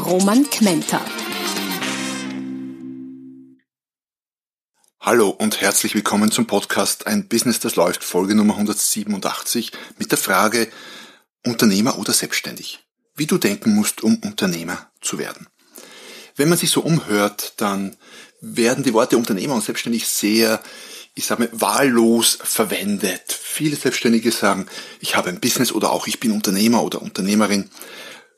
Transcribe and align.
Roman 0.00 0.48
Kmenter. 0.48 1.04
Hallo 4.98 5.28
und 5.28 5.60
herzlich 5.60 5.94
willkommen 5.94 6.30
zum 6.30 6.46
Podcast 6.46 7.06
Ein 7.06 7.28
Business, 7.28 7.60
das 7.60 7.76
läuft, 7.76 8.02
Folge 8.02 8.34
Nummer 8.34 8.54
187 8.54 9.72
mit 9.98 10.10
der 10.10 10.18
Frage 10.18 10.68
Unternehmer 11.44 11.98
oder 11.98 12.12
selbstständig? 12.12 12.80
Wie 13.14 13.26
du 13.26 13.36
denken 13.36 13.74
musst, 13.74 14.02
um 14.02 14.16
Unternehmer 14.24 14.90
zu 15.00 15.18
werden. 15.18 15.48
Wenn 16.34 16.48
man 16.48 16.58
sich 16.58 16.70
so 16.70 16.80
umhört, 16.80 17.54
dann 17.58 17.96
werden 18.40 18.84
die 18.84 18.94
Worte 18.94 19.18
Unternehmer 19.18 19.54
und 19.54 19.64
selbstständig 19.64 20.06
sehr 20.06 20.62
ich 21.14 21.26
sage 21.26 21.42
mal, 21.42 21.60
wahllos 21.60 22.38
verwendet. 22.42 23.32
Viele 23.32 23.76
Selbstständige 23.76 24.30
sagen, 24.30 24.66
ich 25.00 25.16
habe 25.16 25.28
ein 25.28 25.40
Business 25.40 25.72
oder 25.72 25.90
auch 25.90 26.06
ich 26.06 26.20
bin 26.20 26.32
Unternehmer 26.32 26.82
oder 26.82 27.02
Unternehmerin. 27.02 27.68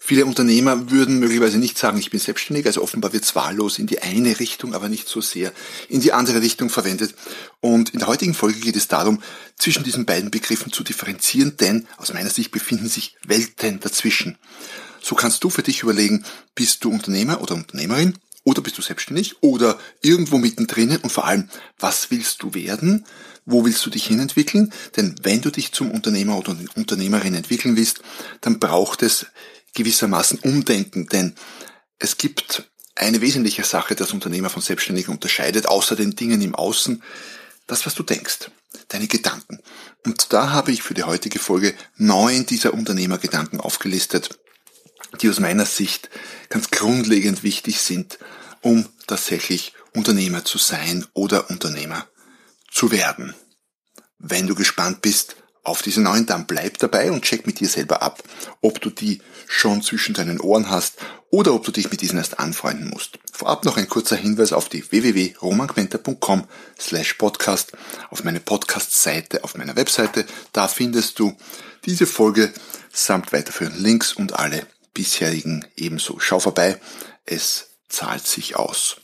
Viele 0.04 0.26
Unternehmer 0.26 0.90
würden 0.90 1.20
möglicherweise 1.20 1.58
nicht 1.58 1.78
sagen, 1.78 1.96
ich 1.96 2.10
bin 2.10 2.18
selbstständig, 2.18 2.66
also 2.66 2.82
offenbar 2.82 3.12
wird 3.12 3.22
es 3.22 3.36
wahllos 3.36 3.78
in 3.78 3.86
die 3.86 4.02
eine 4.02 4.40
Richtung, 4.40 4.74
aber 4.74 4.88
nicht 4.88 5.06
so 5.06 5.20
sehr 5.20 5.52
in 5.88 6.00
die 6.00 6.12
andere 6.12 6.42
Richtung 6.42 6.70
verwendet. 6.70 7.14
Und 7.60 7.90
in 7.90 8.00
der 8.00 8.08
heutigen 8.08 8.34
Folge 8.34 8.58
geht 8.58 8.74
es 8.74 8.88
darum, 8.88 9.22
zwischen 9.56 9.84
diesen 9.84 10.04
beiden 10.04 10.32
Begriffen 10.32 10.72
zu 10.72 10.82
differenzieren, 10.82 11.56
denn 11.56 11.86
aus 11.98 12.12
meiner 12.12 12.30
Sicht 12.30 12.50
befinden 12.50 12.88
sich 12.88 13.14
Welten 13.24 13.78
dazwischen. 13.78 14.38
So 15.00 15.14
kannst 15.14 15.44
du 15.44 15.50
für 15.50 15.62
dich 15.62 15.84
überlegen, 15.84 16.24
bist 16.56 16.82
du 16.82 16.90
Unternehmer 16.90 17.40
oder 17.40 17.54
Unternehmerin 17.54 18.18
oder 18.42 18.60
bist 18.60 18.78
du 18.78 18.82
selbstständig 18.82 19.36
oder 19.40 19.78
irgendwo 20.00 20.36
mittendrin 20.36 20.96
und 20.96 21.12
vor 21.12 21.26
allem, 21.26 21.48
was 21.78 22.10
willst 22.10 22.42
du 22.42 22.54
werden? 22.54 23.06
Wo 23.46 23.64
willst 23.64 23.86
du 23.86 23.90
dich 23.90 24.06
hinentwickeln? 24.06 24.72
Denn 24.96 25.14
wenn 25.22 25.42
du 25.42 25.50
dich 25.50 25.70
zum 25.70 25.92
Unternehmer 25.92 26.38
oder 26.38 26.56
Unternehmerin 26.74 27.34
entwickeln 27.34 27.76
willst, 27.76 28.00
dann 28.40 28.58
braucht 28.58 29.02
es 29.02 29.26
gewissermaßen 29.74 30.40
Umdenken, 30.40 31.06
denn 31.06 31.34
es 31.98 32.18
gibt 32.18 32.70
eine 32.94 33.20
wesentliche 33.20 33.64
Sache, 33.64 33.94
das 33.94 34.12
Unternehmer 34.12 34.50
von 34.50 34.62
Selbstständigen 34.62 35.14
unterscheidet, 35.14 35.66
außer 35.66 35.96
den 35.96 36.14
Dingen 36.14 36.42
im 36.42 36.54
Außen, 36.54 37.02
das, 37.66 37.86
was 37.86 37.94
du 37.94 38.02
denkst, 38.02 38.50
deine 38.88 39.06
Gedanken. 39.06 39.60
Und 40.04 40.32
da 40.32 40.50
habe 40.50 40.72
ich 40.72 40.82
für 40.82 40.94
die 40.94 41.04
heutige 41.04 41.38
Folge 41.38 41.74
neun 41.96 42.44
dieser 42.46 42.74
Unternehmergedanken 42.74 43.60
aufgelistet, 43.60 44.38
die 45.20 45.30
aus 45.30 45.40
meiner 45.40 45.66
Sicht 45.66 46.10
ganz 46.48 46.70
grundlegend 46.70 47.42
wichtig 47.42 47.80
sind, 47.80 48.18
um 48.60 48.88
tatsächlich 49.06 49.74
Unternehmer 49.94 50.44
zu 50.44 50.58
sein 50.58 51.06
oder 51.12 51.50
Unternehmer 51.50 52.06
zu 52.70 52.90
werden. 52.90 53.34
Wenn 54.18 54.46
du 54.46 54.54
gespannt 54.54 55.02
bist 55.02 55.36
auf 55.64 55.82
diese 55.82 56.00
neuen, 56.00 56.26
dann 56.26 56.46
bleib 56.46 56.78
dabei 56.78 57.12
und 57.12 57.22
check 57.22 57.46
mit 57.46 57.60
dir 57.60 57.68
selber 57.68 58.02
ab, 58.02 58.22
ob 58.60 58.80
du 58.80 58.90
die 58.90 59.20
schon 59.46 59.82
zwischen 59.82 60.14
deinen 60.14 60.40
Ohren 60.40 60.68
hast 60.68 60.96
oder 61.30 61.54
ob 61.54 61.64
du 61.64 61.72
dich 61.72 61.90
mit 61.90 62.00
diesen 62.00 62.18
erst 62.18 62.38
anfreunden 62.40 62.90
musst. 62.90 63.18
Vorab 63.32 63.64
noch 63.64 63.76
ein 63.76 63.88
kurzer 63.88 64.16
Hinweis 64.16 64.52
auf 64.52 64.68
die 64.68 64.90
www.romanquenter.com 64.90 66.48
slash 66.78 67.14
podcast, 67.14 67.72
auf 68.10 68.24
meine 68.24 68.40
Podcast-Seite, 68.40 69.44
auf 69.44 69.56
meiner 69.56 69.76
Webseite. 69.76 70.26
Da 70.52 70.68
findest 70.68 71.18
du 71.18 71.36
diese 71.84 72.06
Folge 72.06 72.52
samt 72.92 73.32
weiterführenden 73.32 73.82
Links 73.82 74.12
und 74.12 74.38
alle 74.38 74.66
bisherigen 74.94 75.64
ebenso. 75.76 76.18
Schau 76.18 76.40
vorbei, 76.40 76.80
es 77.24 77.68
zahlt 77.88 78.26
sich 78.26 78.56
aus. 78.56 78.96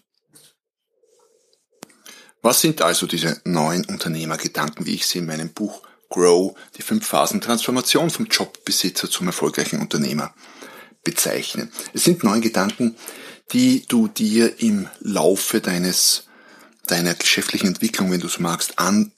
Was 2.42 2.60
sind 2.60 2.82
also 2.82 3.06
diese 3.06 3.40
neuen 3.44 3.84
Unternehmergedanken, 3.84 4.86
wie 4.86 4.94
ich 4.94 5.06
sie 5.06 5.18
in 5.18 5.26
meinem 5.26 5.50
Buch 5.50 5.82
Grow, 6.08 6.54
die 6.76 6.82
fünf 6.82 7.06
Phasen 7.06 7.40
Transformation 7.40 8.10
vom 8.10 8.26
Jobbesitzer 8.26 9.10
zum 9.10 9.26
erfolgreichen 9.26 9.80
Unternehmer 9.80 10.34
bezeichne? 11.04 11.68
Es 11.92 12.04
sind 12.04 12.24
neun 12.24 12.40
Gedanken, 12.40 12.96
die 13.52 13.86
du 13.86 14.08
dir 14.08 14.60
im 14.60 14.88
Laufe 15.00 15.60
deines, 15.60 16.24
deiner 16.86 17.14
geschäftlichen 17.14 17.68
Entwicklung, 17.68 18.10
wenn 18.10 18.20
du 18.20 18.26
es 18.26 18.38
magst, 18.38 18.78
an, 18.78 19.12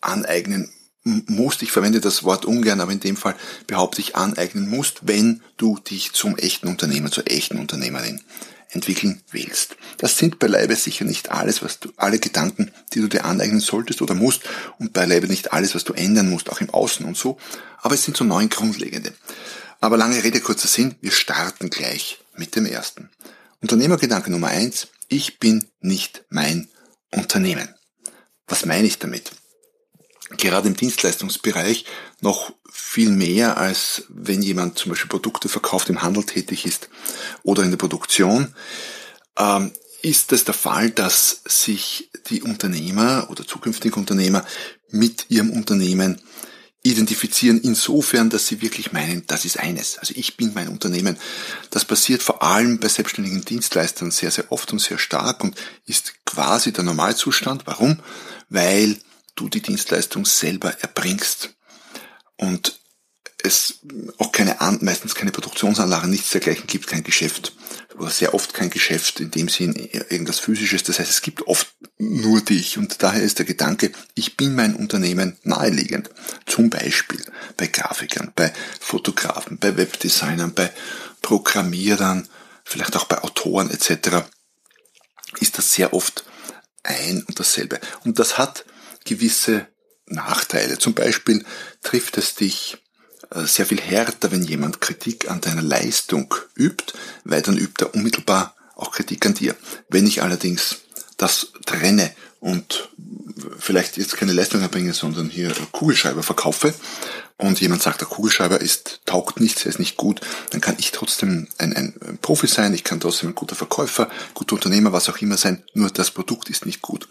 aneignen 0.00 0.72
musst, 1.06 1.62
ich 1.62 1.70
verwende 1.70 2.00
das 2.00 2.24
Wort 2.24 2.44
ungern, 2.44 2.80
aber 2.80 2.90
in 2.90 3.00
dem 3.00 3.16
Fall 3.16 3.36
behaupte 3.68 4.00
ich 4.00 4.16
aneignen 4.16 4.68
musst, 4.68 5.06
wenn 5.06 5.42
du 5.56 5.78
dich 5.78 6.12
zum 6.12 6.36
echten 6.36 6.66
Unternehmer, 6.66 7.12
zur 7.12 7.30
echten 7.30 7.58
Unternehmerin 7.58 8.20
entwickeln 8.70 9.22
willst. 9.30 9.76
Das 9.98 10.18
sind 10.18 10.38
beileibe 10.38 10.76
sicher 10.76 11.04
nicht 11.04 11.30
alles, 11.30 11.62
was 11.62 11.80
du, 11.80 11.92
alle 11.96 12.18
Gedanken, 12.18 12.72
die 12.92 13.00
du 13.00 13.08
dir 13.08 13.24
aneignen 13.24 13.60
solltest 13.60 14.02
oder 14.02 14.14
musst 14.14 14.42
und 14.78 14.92
beileibe 14.92 15.28
nicht 15.28 15.52
alles, 15.52 15.74
was 15.74 15.84
du 15.84 15.92
ändern 15.92 16.30
musst, 16.30 16.50
auch 16.50 16.60
im 16.60 16.70
Außen 16.70 17.06
und 17.06 17.16
so, 17.16 17.38
aber 17.80 17.94
es 17.94 18.04
sind 18.04 18.16
so 18.16 18.24
neun 18.24 18.48
grundlegende. 18.48 19.12
Aber 19.80 19.96
lange 19.96 20.22
Rede, 20.22 20.40
kurzer 20.40 20.68
Sinn, 20.68 20.96
wir 21.00 21.12
starten 21.12 21.70
gleich 21.70 22.18
mit 22.36 22.56
dem 22.56 22.66
ersten. 22.66 23.10
Unternehmergedanke 23.60 24.30
Nummer 24.30 24.48
eins, 24.48 24.88
ich 25.08 25.38
bin 25.38 25.64
nicht 25.80 26.24
mein 26.30 26.68
Unternehmen. 27.12 27.74
Was 28.46 28.64
meine 28.64 28.86
ich 28.86 28.98
damit? 28.98 29.32
Gerade 30.30 30.68
im 30.68 30.76
Dienstleistungsbereich 30.76 31.84
noch 32.20 32.52
viel 32.70 33.10
mehr, 33.10 33.56
als 33.56 34.04
wenn 34.08 34.42
jemand 34.42 34.78
zum 34.78 34.90
Beispiel 34.90 35.08
Produkte 35.08 35.48
verkauft, 35.48 35.88
im 35.88 36.02
Handel 36.02 36.24
tätig 36.24 36.66
ist 36.66 36.88
oder 37.42 37.62
in 37.62 37.70
der 37.70 37.78
Produktion, 37.78 38.54
ähm, 39.38 39.72
ist 40.02 40.32
es 40.32 40.44
der 40.44 40.54
Fall, 40.54 40.90
dass 40.90 41.42
sich 41.46 42.10
die 42.28 42.42
Unternehmer 42.42 43.28
oder 43.30 43.46
zukünftige 43.46 43.96
Unternehmer 43.96 44.44
mit 44.90 45.26
ihrem 45.30 45.50
Unternehmen 45.50 46.20
identifizieren 46.82 47.60
insofern, 47.60 48.30
dass 48.30 48.46
sie 48.46 48.62
wirklich 48.62 48.92
meinen, 48.92 49.26
das 49.26 49.44
ist 49.44 49.58
eines. 49.58 49.98
Also 49.98 50.14
ich 50.16 50.36
bin 50.36 50.52
mein 50.54 50.68
Unternehmen. 50.68 51.18
Das 51.70 51.84
passiert 51.84 52.22
vor 52.22 52.44
allem 52.44 52.78
bei 52.78 52.86
selbstständigen 52.86 53.44
Dienstleistern 53.44 54.12
sehr, 54.12 54.30
sehr 54.30 54.52
oft 54.52 54.72
und 54.72 54.78
sehr 54.78 54.98
stark 54.98 55.42
und 55.42 55.56
ist 55.86 56.14
quasi 56.24 56.72
der 56.72 56.84
Normalzustand. 56.84 57.66
Warum? 57.66 57.98
Weil 58.48 58.96
du 59.36 59.48
die 59.48 59.62
Dienstleistung 59.62 60.26
selber 60.26 60.72
erbringst 60.80 61.54
und 62.36 62.80
es 63.42 63.80
auch 64.18 64.32
keine, 64.32 64.56
meistens 64.80 65.14
keine 65.14 65.30
Produktionsanlagen, 65.30 66.10
nichts 66.10 66.30
dergleichen 66.30 66.66
gibt, 66.66 66.86
kein 66.86 67.04
Geschäft 67.04 67.52
oder 67.96 68.10
sehr 68.10 68.34
oft 68.34 68.54
kein 68.54 68.70
Geschäft 68.70 69.20
in 69.20 69.30
dem 69.30 69.48
Sinn 69.48 69.74
irgendwas 69.74 70.40
physisches. 70.40 70.82
Das 70.82 70.98
heißt, 70.98 71.10
es 71.10 71.22
gibt 71.22 71.46
oft 71.46 71.68
nur 71.98 72.40
dich 72.40 72.76
und 72.78 73.02
daher 73.02 73.22
ist 73.22 73.38
der 73.38 73.46
Gedanke, 73.46 73.92
ich 74.14 74.36
bin 74.36 74.54
mein 74.54 74.74
Unternehmen 74.74 75.36
naheliegend. 75.42 76.10
Zum 76.46 76.70
Beispiel 76.70 77.24
bei 77.56 77.66
Grafikern, 77.66 78.32
bei 78.34 78.52
Fotografen, 78.80 79.58
bei 79.58 79.76
Webdesignern, 79.76 80.52
bei 80.54 80.72
Programmierern, 81.22 82.28
vielleicht 82.64 82.96
auch 82.96 83.04
bei 83.04 83.22
Autoren 83.22 83.70
etc. 83.70 84.26
ist 85.40 85.56
das 85.56 85.72
sehr 85.72 85.94
oft 85.94 86.24
ein 86.82 87.22
und 87.22 87.38
dasselbe. 87.38 87.80
Und 88.04 88.18
das 88.18 88.38
hat 88.38 88.64
gewisse 89.06 89.66
Nachteile. 90.06 90.78
Zum 90.78 90.94
Beispiel 90.94 91.44
trifft 91.82 92.18
es 92.18 92.34
dich 92.34 92.76
äh, 93.30 93.44
sehr 93.44 93.66
viel 93.66 93.80
härter, 93.80 94.30
wenn 94.30 94.44
jemand 94.44 94.80
Kritik 94.80 95.30
an 95.30 95.40
deiner 95.40 95.62
Leistung 95.62 96.34
übt, 96.54 96.92
weil 97.24 97.42
dann 97.42 97.56
übt 97.56 97.84
er 97.84 97.94
unmittelbar 97.94 98.54
auch 98.74 98.92
Kritik 98.92 99.24
an 99.26 99.34
dir. 99.34 99.56
Wenn 99.88 100.06
ich 100.06 100.22
allerdings 100.22 100.76
das 101.16 101.52
trenne 101.64 102.14
und 102.40 102.90
vielleicht 103.58 103.96
jetzt 103.96 104.16
keine 104.16 104.32
Leistung 104.32 104.60
erbringe, 104.60 104.92
sondern 104.92 105.28
hier 105.28 105.52
Kugelschreiber 105.72 106.22
verkaufe 106.22 106.74
und 107.38 107.60
jemand 107.60 107.82
sagt, 107.82 108.00
der 108.00 108.08
Kugelschreiber 108.08 108.60
ist, 108.60 109.02
taugt 109.04 109.40
nichts, 109.40 109.64
er 109.64 109.70
ist 109.70 109.78
nicht 109.78 109.96
gut, 109.96 110.20
dann 110.50 110.62
kann 110.62 110.76
ich 110.78 110.90
trotzdem 110.90 111.48
ein, 111.58 111.76
ein 111.76 112.18
Profi 112.22 112.46
sein, 112.46 112.72
ich 112.72 112.82
kann 112.82 113.00
trotzdem 113.00 113.30
ein 113.30 113.34
guter 113.34 113.54
Verkäufer, 113.54 114.08
guter 114.32 114.54
Unternehmer, 114.54 114.92
was 114.92 115.08
auch 115.08 115.18
immer 115.18 115.36
sein, 115.36 115.62
nur 115.74 115.90
das 115.90 116.10
Produkt 116.10 116.48
ist 116.48 116.64
nicht 116.64 116.80
gut. 116.80 117.08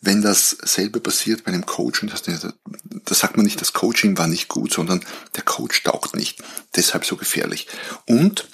Wenn 0.00 0.22
dasselbe 0.22 1.00
passiert 1.00 1.44
bei 1.44 1.52
einem 1.52 1.66
Coach, 1.66 2.02
und 2.02 2.10
das, 2.10 2.22
da 2.22 3.14
sagt 3.14 3.36
man 3.36 3.44
nicht, 3.44 3.60
das 3.60 3.74
Coaching 3.74 4.16
war 4.16 4.28
nicht 4.28 4.48
gut, 4.48 4.72
sondern 4.72 5.04
der 5.36 5.42
Coach 5.42 5.82
taugt 5.82 6.16
nicht. 6.16 6.42
Deshalb 6.74 7.04
so 7.04 7.16
gefährlich. 7.16 7.66
Und, 8.06 8.48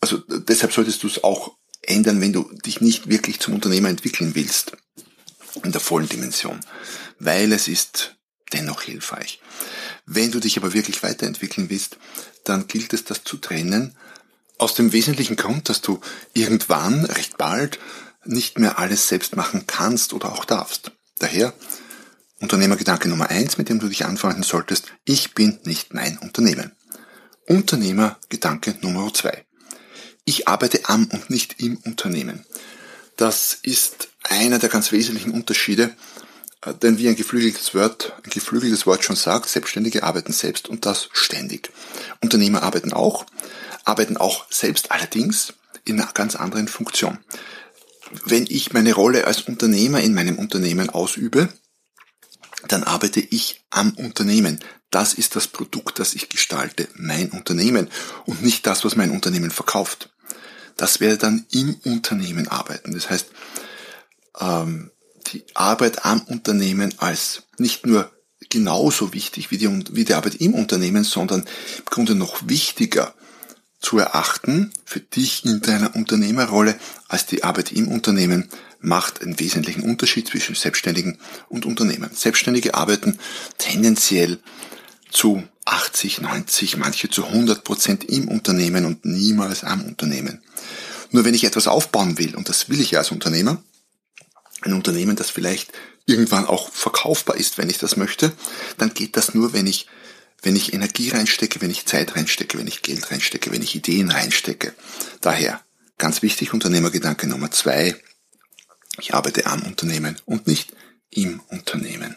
also 0.00 0.18
deshalb 0.18 0.72
solltest 0.72 1.02
du 1.02 1.08
es 1.08 1.24
auch 1.24 1.56
ändern, 1.82 2.20
wenn 2.20 2.32
du 2.32 2.48
dich 2.64 2.80
nicht 2.80 3.08
wirklich 3.08 3.40
zum 3.40 3.54
Unternehmer 3.54 3.88
entwickeln 3.88 4.36
willst. 4.36 4.76
In 5.64 5.72
der 5.72 5.80
vollen 5.80 6.08
Dimension. 6.08 6.60
Weil 7.18 7.52
es 7.52 7.66
ist 7.66 8.17
dennoch 8.52 8.82
hilfreich. 8.82 9.40
Wenn 10.06 10.30
du 10.30 10.40
dich 10.40 10.56
aber 10.56 10.72
wirklich 10.72 11.02
weiterentwickeln 11.02 11.70
willst, 11.70 11.98
dann 12.44 12.66
gilt 12.66 12.92
es, 12.92 13.04
das 13.04 13.24
zu 13.24 13.36
trennen 13.36 13.96
Aus 14.58 14.74
dem 14.74 14.92
wesentlichen 14.92 15.36
Grund, 15.36 15.68
dass 15.68 15.82
du 15.82 16.00
irgendwann, 16.34 17.04
recht 17.04 17.38
bald, 17.38 17.78
nicht 18.24 18.58
mehr 18.58 18.78
alles 18.78 19.06
selbst 19.08 19.36
machen 19.36 19.66
kannst 19.66 20.12
oder 20.12 20.32
auch 20.32 20.44
darfst. 20.44 20.90
Daher 21.20 21.54
Unternehmergedanke 22.40 23.08
Nummer 23.08 23.30
eins, 23.30 23.58
mit 23.58 23.68
dem 23.68 23.80
du 23.80 23.88
dich 23.88 24.04
anfreunden 24.04 24.44
solltest, 24.44 24.92
ich 25.04 25.34
bin 25.34 25.58
nicht 25.64 25.94
mein 25.94 26.18
Unternehmen. 26.18 26.72
Unternehmergedanke 27.46 28.76
Nummer 28.80 29.12
zwei. 29.12 29.44
Ich 30.24 30.46
arbeite 30.46 30.88
am 30.88 31.06
und 31.06 31.30
nicht 31.30 31.60
im 31.60 31.78
Unternehmen. 31.78 32.44
Das 33.16 33.54
ist 33.62 34.08
einer 34.22 34.58
der 34.58 34.68
ganz 34.68 34.92
wesentlichen 34.92 35.32
Unterschiede, 35.32 35.96
denn 36.74 36.98
wie 36.98 37.08
ein 37.08 37.16
geflügeltes 37.16 37.74
Wort, 37.74 38.14
ein 38.24 38.30
geflügeltes 38.30 38.86
Wort 38.86 39.04
schon 39.04 39.16
sagt, 39.16 39.48
Selbstständige 39.48 40.02
arbeiten 40.02 40.32
selbst 40.32 40.68
und 40.68 40.86
das 40.86 41.08
ständig. 41.12 41.70
Unternehmer 42.20 42.62
arbeiten 42.62 42.92
auch, 42.92 43.26
arbeiten 43.84 44.16
auch 44.16 44.46
selbst 44.50 44.90
allerdings 44.92 45.54
in 45.84 46.00
einer 46.00 46.12
ganz 46.12 46.36
anderen 46.36 46.68
Funktion. 46.68 47.18
Wenn 48.24 48.46
ich 48.48 48.72
meine 48.72 48.94
Rolle 48.94 49.26
als 49.26 49.42
Unternehmer 49.42 50.00
in 50.00 50.14
meinem 50.14 50.38
Unternehmen 50.38 50.90
ausübe, 50.90 51.48
dann 52.66 52.84
arbeite 52.84 53.20
ich 53.20 53.64
am 53.70 53.90
Unternehmen. 53.92 54.60
Das 54.90 55.14
ist 55.14 55.36
das 55.36 55.46
Produkt, 55.48 55.98
das 55.98 56.14
ich 56.14 56.28
gestalte, 56.28 56.88
mein 56.94 57.30
Unternehmen 57.30 57.88
und 58.24 58.42
nicht 58.42 58.66
das, 58.66 58.84
was 58.84 58.96
mein 58.96 59.10
Unternehmen 59.10 59.50
verkauft. 59.50 60.10
Das 60.76 61.00
wäre 61.00 61.18
dann 61.18 61.46
im 61.50 61.74
Unternehmen 61.84 62.48
arbeiten. 62.48 62.92
Das 62.92 63.10
heißt, 63.10 63.28
ähm, 64.40 64.90
die 65.32 65.44
Arbeit 65.54 66.04
am 66.04 66.20
Unternehmen 66.22 66.94
als 66.98 67.44
nicht 67.58 67.86
nur 67.86 68.10
genauso 68.50 69.12
wichtig 69.12 69.50
wie 69.50 69.58
die, 69.58 69.68
wie 69.92 70.04
die 70.04 70.14
Arbeit 70.14 70.36
im 70.36 70.54
Unternehmen, 70.54 71.04
sondern 71.04 71.40
im 71.40 71.84
Grunde 71.84 72.14
noch 72.14 72.48
wichtiger 72.48 73.14
zu 73.80 73.98
erachten 73.98 74.72
für 74.84 75.00
dich 75.00 75.44
in 75.44 75.60
deiner 75.60 75.94
Unternehmerrolle 75.94 76.78
als 77.06 77.26
die 77.26 77.44
Arbeit 77.44 77.72
im 77.72 77.88
Unternehmen 77.88 78.48
macht 78.80 79.22
einen 79.22 79.38
wesentlichen 79.38 79.82
Unterschied 79.82 80.28
zwischen 80.28 80.54
Selbstständigen 80.54 81.18
und 81.48 81.66
Unternehmen. 81.66 82.10
Selbstständige 82.12 82.74
arbeiten 82.74 83.18
tendenziell 83.58 84.38
zu 85.10 85.42
80, 85.64 86.20
90, 86.20 86.76
manche 86.76 87.10
zu 87.10 87.26
100 87.26 87.64
Prozent 87.64 88.04
im 88.04 88.28
Unternehmen 88.28 88.84
und 88.84 89.04
niemals 89.04 89.64
am 89.64 89.84
Unternehmen. 89.84 90.42
Nur 91.10 91.24
wenn 91.24 91.34
ich 91.34 91.44
etwas 91.44 91.66
aufbauen 91.66 92.18
will, 92.18 92.36
und 92.36 92.48
das 92.48 92.68
will 92.68 92.80
ich 92.80 92.92
ja 92.92 93.00
als 93.00 93.10
Unternehmer, 93.10 93.62
ein 94.62 94.72
Unternehmen, 94.72 95.16
das 95.16 95.30
vielleicht 95.30 95.72
irgendwann 96.06 96.46
auch 96.46 96.70
verkaufbar 96.70 97.36
ist, 97.36 97.58
wenn 97.58 97.70
ich 97.70 97.78
das 97.78 97.96
möchte, 97.96 98.32
dann 98.78 98.94
geht 98.94 99.16
das 99.16 99.34
nur, 99.34 99.52
wenn 99.52 99.66
ich, 99.66 99.86
wenn 100.42 100.56
ich 100.56 100.72
Energie 100.72 101.10
reinstecke, 101.10 101.60
wenn 101.60 101.70
ich 101.70 101.86
Zeit 101.86 102.16
reinstecke, 102.16 102.58
wenn 102.58 102.66
ich 102.66 102.82
Geld 102.82 103.10
reinstecke, 103.10 103.52
wenn 103.52 103.62
ich 103.62 103.74
Ideen 103.74 104.10
reinstecke. 104.10 104.74
Daher, 105.20 105.60
ganz 105.98 106.22
wichtig, 106.22 106.54
Unternehmergedanke 106.54 107.26
Nummer 107.26 107.50
zwei, 107.50 107.94
ich 108.98 109.14
arbeite 109.14 109.46
am 109.46 109.62
Unternehmen 109.62 110.16
und 110.24 110.46
nicht 110.46 110.72
im 111.10 111.40
Unternehmen. 111.48 112.16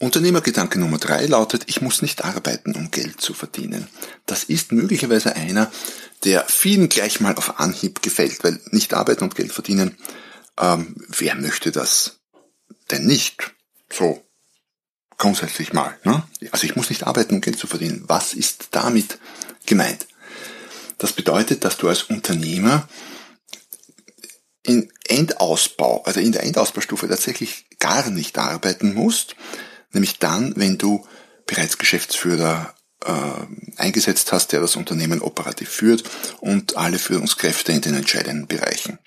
Unternehmergedanke 0.00 0.80
Nummer 0.80 0.96
drei 0.96 1.26
lautet, 1.26 1.64
ich 1.66 1.82
muss 1.82 2.00
nicht 2.00 2.24
arbeiten, 2.24 2.74
um 2.74 2.90
Geld 2.90 3.20
zu 3.20 3.34
verdienen. 3.34 3.86
Das 4.24 4.44
ist 4.44 4.72
möglicherweise 4.72 5.36
einer, 5.36 5.70
der 6.24 6.46
vielen 6.48 6.88
gleich 6.88 7.20
mal 7.20 7.34
auf 7.34 7.60
Anhieb 7.60 8.00
gefällt, 8.00 8.42
weil 8.42 8.58
nicht 8.70 8.94
arbeiten 8.94 9.24
und 9.24 9.34
Geld 9.34 9.52
verdienen, 9.52 9.98
ähm, 10.58 10.96
wer 11.08 11.34
möchte 11.34 11.70
das 11.70 12.20
denn 12.90 13.06
nicht? 13.06 13.52
So 13.92 14.24
grundsätzlich 15.18 15.74
mal. 15.74 15.98
Ne? 16.04 16.22
Also 16.50 16.64
ich 16.64 16.76
muss 16.76 16.88
nicht 16.88 17.06
arbeiten, 17.06 17.34
um 17.34 17.40
Geld 17.42 17.58
zu 17.58 17.66
verdienen. 17.66 18.04
Was 18.06 18.32
ist 18.32 18.68
damit 18.70 19.18
gemeint? 19.66 20.06
Das 20.96 21.12
bedeutet, 21.12 21.64
dass 21.64 21.76
du 21.76 21.88
als 21.88 22.04
Unternehmer 22.04 22.88
in 24.62 24.90
Endausbau, 25.08 26.02
also 26.04 26.20
in 26.20 26.32
der 26.32 26.44
Endausbaustufe 26.44 27.06
tatsächlich 27.06 27.66
gar 27.78 28.08
nicht 28.10 28.38
arbeiten 28.38 28.94
musst, 28.94 29.36
nämlich 29.92 30.18
dann, 30.18 30.54
wenn 30.56 30.78
du 30.78 31.06
bereits 31.46 31.78
Geschäftsführer 31.78 32.74
äh, 33.04 33.10
eingesetzt 33.76 34.32
hast, 34.32 34.52
der 34.52 34.60
das 34.60 34.76
Unternehmen 34.76 35.22
operativ 35.22 35.68
führt 35.68 36.04
und 36.40 36.76
alle 36.76 36.98
Führungskräfte 36.98 37.72
in 37.72 37.80
den 37.80 37.94
entscheidenden 37.94 38.46
Bereichen. 38.46 38.98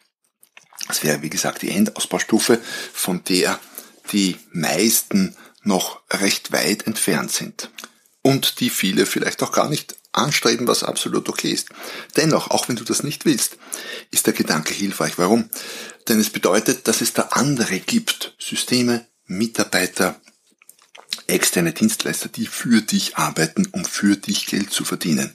Das 0.88 1.04
wäre, 1.04 1.22
wie 1.22 1.30
gesagt, 1.30 1.62
die 1.62 1.72
Endausbaustufe, 1.72 2.60
von 2.92 3.24
der 3.24 3.60
die 4.12 4.38
meisten 4.52 5.36
noch 5.64 6.02
recht 6.12 6.52
weit 6.52 6.88
entfernt 6.88 7.32
sind. 7.32 7.70
Und 8.22 8.60
die 8.60 8.70
viele 8.70 9.06
vielleicht 9.06 9.44
auch 9.44 9.52
gar 9.52 9.70
nicht 9.70 9.96
anstreben, 10.12 10.68
was 10.68 10.84
absolut 10.84 11.28
okay 11.30 11.52
ist. 11.52 11.70
Dennoch, 12.16 12.52
auch 12.52 12.70
wenn 12.70 12.76
du 12.76 12.84
das 12.84 13.04
nicht 13.04 13.26
willst, 13.26 13.58
ist 14.12 14.28
der 14.28 14.34
Gedanke 14.34 14.74
hilfreich. 14.74 15.18
Warum? 15.18 15.50
Denn 16.08 16.20
es 16.20 16.30
bedeutet, 16.30 16.88
dass 16.88 17.02
es 17.02 17.14
da 17.14 17.24
andere 17.32 17.80
gibt. 17.80 18.36
Systeme, 18.40 19.08
Mitarbeiter, 19.26 20.22
externe 21.28 21.74
Dienstleister, 21.74 22.30
die 22.30 22.48
für 22.48 22.82
dich 22.82 23.18
arbeiten, 23.18 23.68
um 23.72 23.86
für 23.86 24.16
dich 24.16 24.46
Geld 24.46 24.72
zu 24.72 24.86
verdienen. 24.86 25.34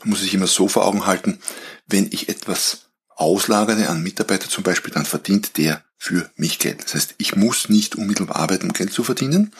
Man 0.00 0.10
muss 0.10 0.20
sich 0.20 0.34
immer 0.34 0.46
so 0.46 0.68
vor 0.68 0.86
Augen 0.86 1.06
halten, 1.06 1.38
wenn 1.86 2.08
ich 2.10 2.28
etwas 2.28 2.86
auslagere 3.16 3.88
an 3.88 4.02
Mitarbeiter 4.02 4.48
zum 4.48 4.62
Beispiel, 4.62 4.92
dann 4.92 5.06
verdient 5.06 5.56
der 5.56 5.82
für 5.96 6.30
mich 6.36 6.58
Geld. 6.58 6.84
Das 6.84 6.94
heißt, 6.94 7.14
ich 7.18 7.34
muss 7.34 7.68
nicht 7.68 7.96
unmittelbar 7.96 8.36
arbeiten, 8.36 8.66
um 8.66 8.72
Geld 8.72 8.92
zu 8.92 9.02
verdienen. 9.02 9.52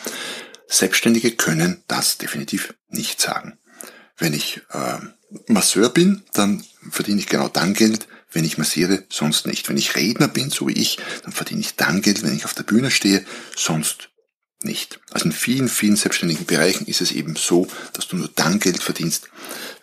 Selbstständige 0.68 1.32
können 1.32 1.82
das 1.88 2.18
definitiv 2.18 2.74
nicht 2.88 3.20
sagen. 3.20 3.58
Wenn 4.18 4.34
ich 4.34 4.60
äh, 4.72 4.98
Masseur 5.48 5.88
bin, 5.88 6.22
dann 6.32 6.64
verdiene 6.90 7.20
ich 7.20 7.26
genau 7.26 7.48
dann 7.48 7.74
Geld, 7.74 8.06
wenn 8.30 8.44
ich 8.44 8.58
massiere, 8.58 9.04
sonst 9.08 9.46
nicht. 9.46 9.68
Wenn 9.68 9.76
ich 9.76 9.96
Redner 9.96 10.28
bin, 10.28 10.50
so 10.50 10.68
wie 10.68 10.72
ich, 10.72 10.98
dann 11.22 11.32
verdiene 11.32 11.60
ich 11.60 11.76
dann 11.76 12.02
Geld, 12.02 12.22
wenn 12.22 12.36
ich 12.36 12.44
auf 12.44 12.54
der 12.54 12.64
Bühne 12.64 12.90
stehe, 12.90 13.24
sonst 13.56 14.10
nicht. 14.66 15.00
Also 15.10 15.26
in 15.26 15.32
vielen, 15.32 15.68
vielen 15.70 15.96
selbstständigen 15.96 16.44
Bereichen 16.44 16.86
ist 16.86 17.00
es 17.00 17.12
eben 17.12 17.36
so, 17.36 17.66
dass 17.94 18.06
du 18.08 18.16
nur 18.16 18.28
dann 18.34 18.60
Geld 18.60 18.82
verdienst, 18.82 19.28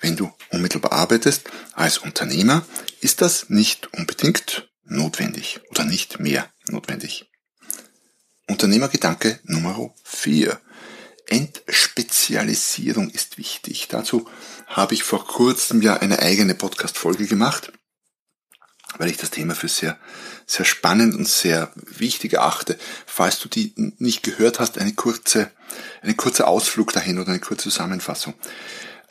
wenn 0.02 0.16
du 0.16 0.32
unmittelbar 0.52 0.92
arbeitest. 0.92 1.50
Als 1.74 1.98
Unternehmer 1.98 2.64
ist 3.02 3.22
das 3.22 3.50
nicht 3.50 3.92
unbedingt 3.94 4.70
notwendig 4.86 5.62
oder 5.72 5.86
nicht 5.86 6.20
mehr 6.20 6.48
notwendig. 6.70 7.30
Unternehmergedanke 8.48 9.40
Nummer 9.46 9.94
4. 10.04 10.60
Entspezialisierung 11.28 13.10
ist 13.10 13.38
wichtig. 13.38 13.88
Dazu 13.90 14.28
habe 14.68 14.94
ich 14.94 15.04
vor 15.04 15.26
kurzem 15.26 15.82
ja 15.82 15.96
eine 15.96 16.20
eigene 16.20 16.54
Podcast-Folge 16.54 17.26
gemacht, 17.26 17.72
weil 18.98 19.10
ich 19.10 19.18
das 19.18 19.32
Thema 19.32 19.56
für 19.56 19.68
sehr, 19.68 19.98
sehr 20.46 20.66
spannend 20.66 21.16
und 21.16 21.28
sehr 21.28 21.72
wichtig 21.76 22.34
erachte. 22.34 22.78
Falls 23.06 23.40
du 23.40 23.50
die 23.50 23.74
nicht 23.98 24.24
gehört 24.24 24.60
hast, 24.60 24.78
eine 24.78 24.94
kurze, 24.94 25.52
eine 26.02 26.16
kurze 26.16 26.48
Ausflug 26.48 26.94
dahin 26.94 27.20
oder 27.20 27.30
eine 27.30 27.40
kurze 27.40 27.64
Zusammenfassung. 27.64 28.34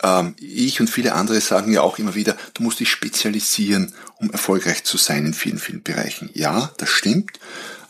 Ähm, 0.01 0.35
ich 0.39 0.79
und 0.79 0.89
viele 0.89 1.13
andere 1.13 1.41
sagen 1.41 1.71
ja 1.71 1.81
auch 1.81 1.97
immer 1.99 2.15
wieder, 2.15 2.37
du 2.53 2.63
musst 2.63 2.79
dich 2.79 2.89
spezialisieren, 2.89 3.93
um 4.17 4.31
erfolgreich 4.31 4.83
zu 4.83 4.97
sein 4.97 5.25
in 5.25 5.33
vielen, 5.33 5.59
vielen 5.59 5.83
Bereichen. 5.83 6.29
Ja, 6.33 6.71
das 6.77 6.89
stimmt. 6.89 7.39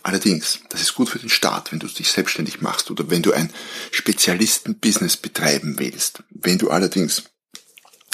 Allerdings, 0.04 0.60
das 0.68 0.82
ist 0.82 0.96
gut 0.96 1.10
für 1.10 1.20
den 1.20 1.30
Start, 1.30 1.72
wenn 1.72 1.80
du 1.80 1.88
dich 1.88 2.12
selbstständig 2.12 2.60
machst 2.60 2.92
oder 2.92 3.10
wenn 3.10 3.22
du 3.22 3.32
ein 3.32 3.52
Spezialisten-Business 3.92 5.16
betreiben 5.16 5.80
willst. 5.80 6.24
Wenn 6.30 6.58
du 6.58 6.70
allerdings 6.70 7.24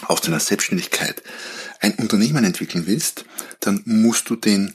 aus 0.06 0.22
deiner 0.22 0.40
Selbstständigkeit 0.40 1.24
ein 1.80 1.96
Unternehmen 1.96 2.44
entwickeln 2.44 2.88
willst, 2.88 3.26
dann 3.60 3.82
musst 3.86 4.30
du 4.30 4.36
den, 4.36 4.74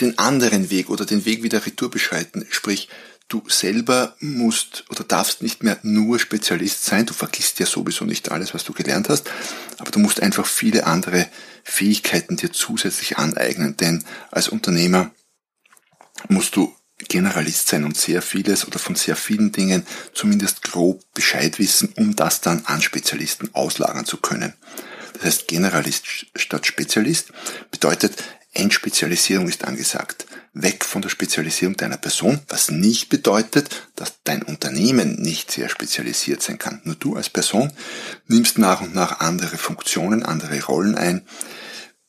den 0.00 0.18
anderen 0.18 0.70
Weg 0.70 0.90
oder 0.90 1.04
den 1.04 1.24
Weg 1.24 1.42
wieder 1.42 1.64
retour 1.64 1.90
beschreiten. 1.90 2.46
Sprich, 2.50 2.88
du 3.28 3.42
selber 3.48 4.16
musst 4.20 4.84
oder 4.88 5.04
darfst 5.04 5.42
nicht 5.42 5.62
mehr 5.62 5.78
nur 5.82 6.18
Spezialist 6.18 6.84
sein. 6.84 7.06
Du 7.06 7.12
vergisst 7.12 7.58
ja 7.60 7.66
sowieso 7.66 8.04
nicht 8.04 8.30
alles, 8.30 8.54
was 8.54 8.64
du 8.64 8.72
gelernt 8.72 9.08
hast. 9.08 9.30
Aber 9.78 9.90
du 9.90 9.98
musst 9.98 10.22
einfach 10.22 10.46
viele 10.46 10.86
andere 10.86 11.28
Fähigkeiten 11.62 12.36
dir 12.36 12.52
zusätzlich 12.52 13.18
aneignen. 13.18 13.76
Denn 13.76 14.04
als 14.30 14.48
Unternehmer 14.48 15.10
musst 16.28 16.56
du 16.56 16.74
Generalist 17.06 17.68
sein 17.68 17.84
und 17.84 17.96
sehr 17.96 18.22
vieles 18.22 18.66
oder 18.66 18.78
von 18.78 18.96
sehr 18.96 19.14
vielen 19.14 19.52
Dingen 19.52 19.86
zumindest 20.14 20.62
grob 20.62 21.02
Bescheid 21.14 21.58
wissen, 21.58 21.92
um 21.96 22.16
das 22.16 22.40
dann 22.40 22.64
an 22.66 22.82
Spezialisten 22.82 23.50
auslagern 23.54 24.04
zu 24.04 24.16
können. 24.16 24.54
Das 25.18 25.26
heißt, 25.26 25.48
Generalist 25.48 26.04
statt 26.36 26.66
Spezialist 26.66 27.32
bedeutet, 27.70 28.14
Entspezialisierung 28.52 29.48
ist 29.48 29.64
angesagt. 29.64 30.26
Weg 30.52 30.84
von 30.84 31.02
der 31.02 31.10
Spezialisierung 31.10 31.76
deiner 31.76 31.96
Person, 31.96 32.40
was 32.48 32.70
nicht 32.70 33.08
bedeutet, 33.08 33.68
dass 33.94 34.22
dein 34.24 34.42
Unternehmen 34.42 35.20
nicht 35.20 35.50
sehr 35.50 35.68
spezialisiert 35.68 36.42
sein 36.42 36.58
kann. 36.58 36.80
Nur 36.84 36.94
du 36.94 37.16
als 37.16 37.28
Person 37.28 37.72
nimmst 38.26 38.58
nach 38.58 38.80
und 38.80 38.94
nach 38.94 39.20
andere 39.20 39.58
Funktionen, 39.58 40.22
andere 40.22 40.64
Rollen 40.64 40.96
ein, 40.96 41.26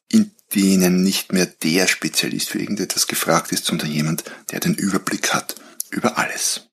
in 0.07 0.31
denen 0.55 1.03
nicht 1.03 1.33
mehr 1.33 1.45
der 1.45 1.87
Spezialist 1.87 2.49
für 2.49 2.59
irgendetwas 2.59 3.07
gefragt 3.07 3.51
ist, 3.51 3.65
sondern 3.65 3.91
jemand, 3.91 4.23
der 4.51 4.59
den 4.59 4.75
Überblick 4.75 5.33
hat 5.33 5.55
über 5.91 6.17
alles. 6.17 6.69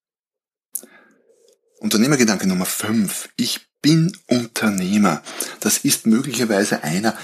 Unternehmergedanke 1.78 2.46
Nummer 2.46 2.66
5. 2.66 3.28
Ich 3.36 3.65
bin 3.86 4.18
Unternehmer. 4.26 5.22
Das 5.60 5.78
ist 5.78 6.08
möglicherweise 6.08 6.82
einer, 6.82 7.16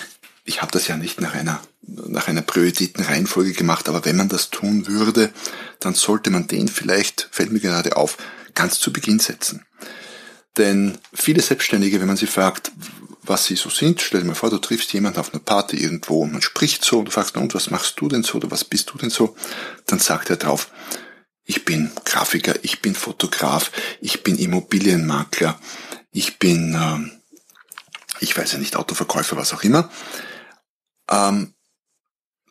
ich 0.44 0.62
habe 0.62 0.70
das 0.70 0.86
ja 0.86 0.96
nicht 0.96 1.20
nach 1.20 1.34
einer, 1.34 1.60
nach 1.82 2.28
einer 2.28 2.42
Prioritätenreihenfolge 2.42 3.52
gemacht, 3.52 3.88
aber 3.88 4.04
wenn 4.04 4.16
man 4.16 4.28
das 4.28 4.50
tun 4.50 4.86
würde, 4.86 5.32
dann 5.80 5.94
sollte 5.94 6.30
man 6.30 6.46
den 6.46 6.68
vielleicht, 6.68 7.28
fällt 7.32 7.50
mir 7.50 7.58
gerade 7.58 7.96
auf, 7.96 8.16
ganz 8.54 8.78
zu 8.78 8.92
Beginn 8.92 9.18
setzen. 9.18 9.66
Denn 10.56 10.98
viele 11.12 11.42
Selbstständige, 11.42 12.00
wenn 12.00 12.06
man 12.06 12.16
sie 12.16 12.28
fragt, 12.28 12.70
was 13.24 13.46
sie 13.46 13.56
so 13.56 13.68
sind, 13.68 14.00
stell 14.00 14.20
dir 14.20 14.28
mal 14.28 14.36
vor, 14.36 14.50
du 14.50 14.58
triffst 14.58 14.92
jemanden 14.92 15.18
auf 15.18 15.34
einer 15.34 15.42
Party 15.42 15.78
irgendwo 15.78 16.22
und 16.22 16.32
man 16.32 16.42
spricht 16.42 16.84
so 16.84 17.00
und 17.00 17.06
du 17.06 17.10
fragst, 17.10 17.36
und 17.36 17.54
was 17.56 17.70
machst 17.70 18.00
du 18.00 18.06
denn 18.06 18.22
so 18.22 18.34
oder 18.34 18.52
was 18.52 18.62
bist 18.62 18.88
du 18.90 18.98
denn 18.98 19.10
so? 19.10 19.34
Dann 19.86 19.98
sagt 19.98 20.30
er 20.30 20.36
drauf, 20.36 20.70
ich 21.44 21.64
bin 21.64 21.90
Grafiker, 22.04 22.54
ich 22.62 22.82
bin 22.82 22.94
Fotograf, 22.94 23.72
ich 24.00 24.22
bin 24.22 24.38
Immobilienmakler, 24.38 25.58
ich 26.12 26.38
bin, 26.38 26.74
äh, 26.74 27.10
ich 28.20 28.36
weiß 28.36 28.52
ja 28.52 28.58
nicht, 28.58 28.76
Autoverkäufer, 28.76 29.36
was 29.36 29.52
auch 29.52 29.64
immer. 29.64 29.90
Ähm, 31.10 31.54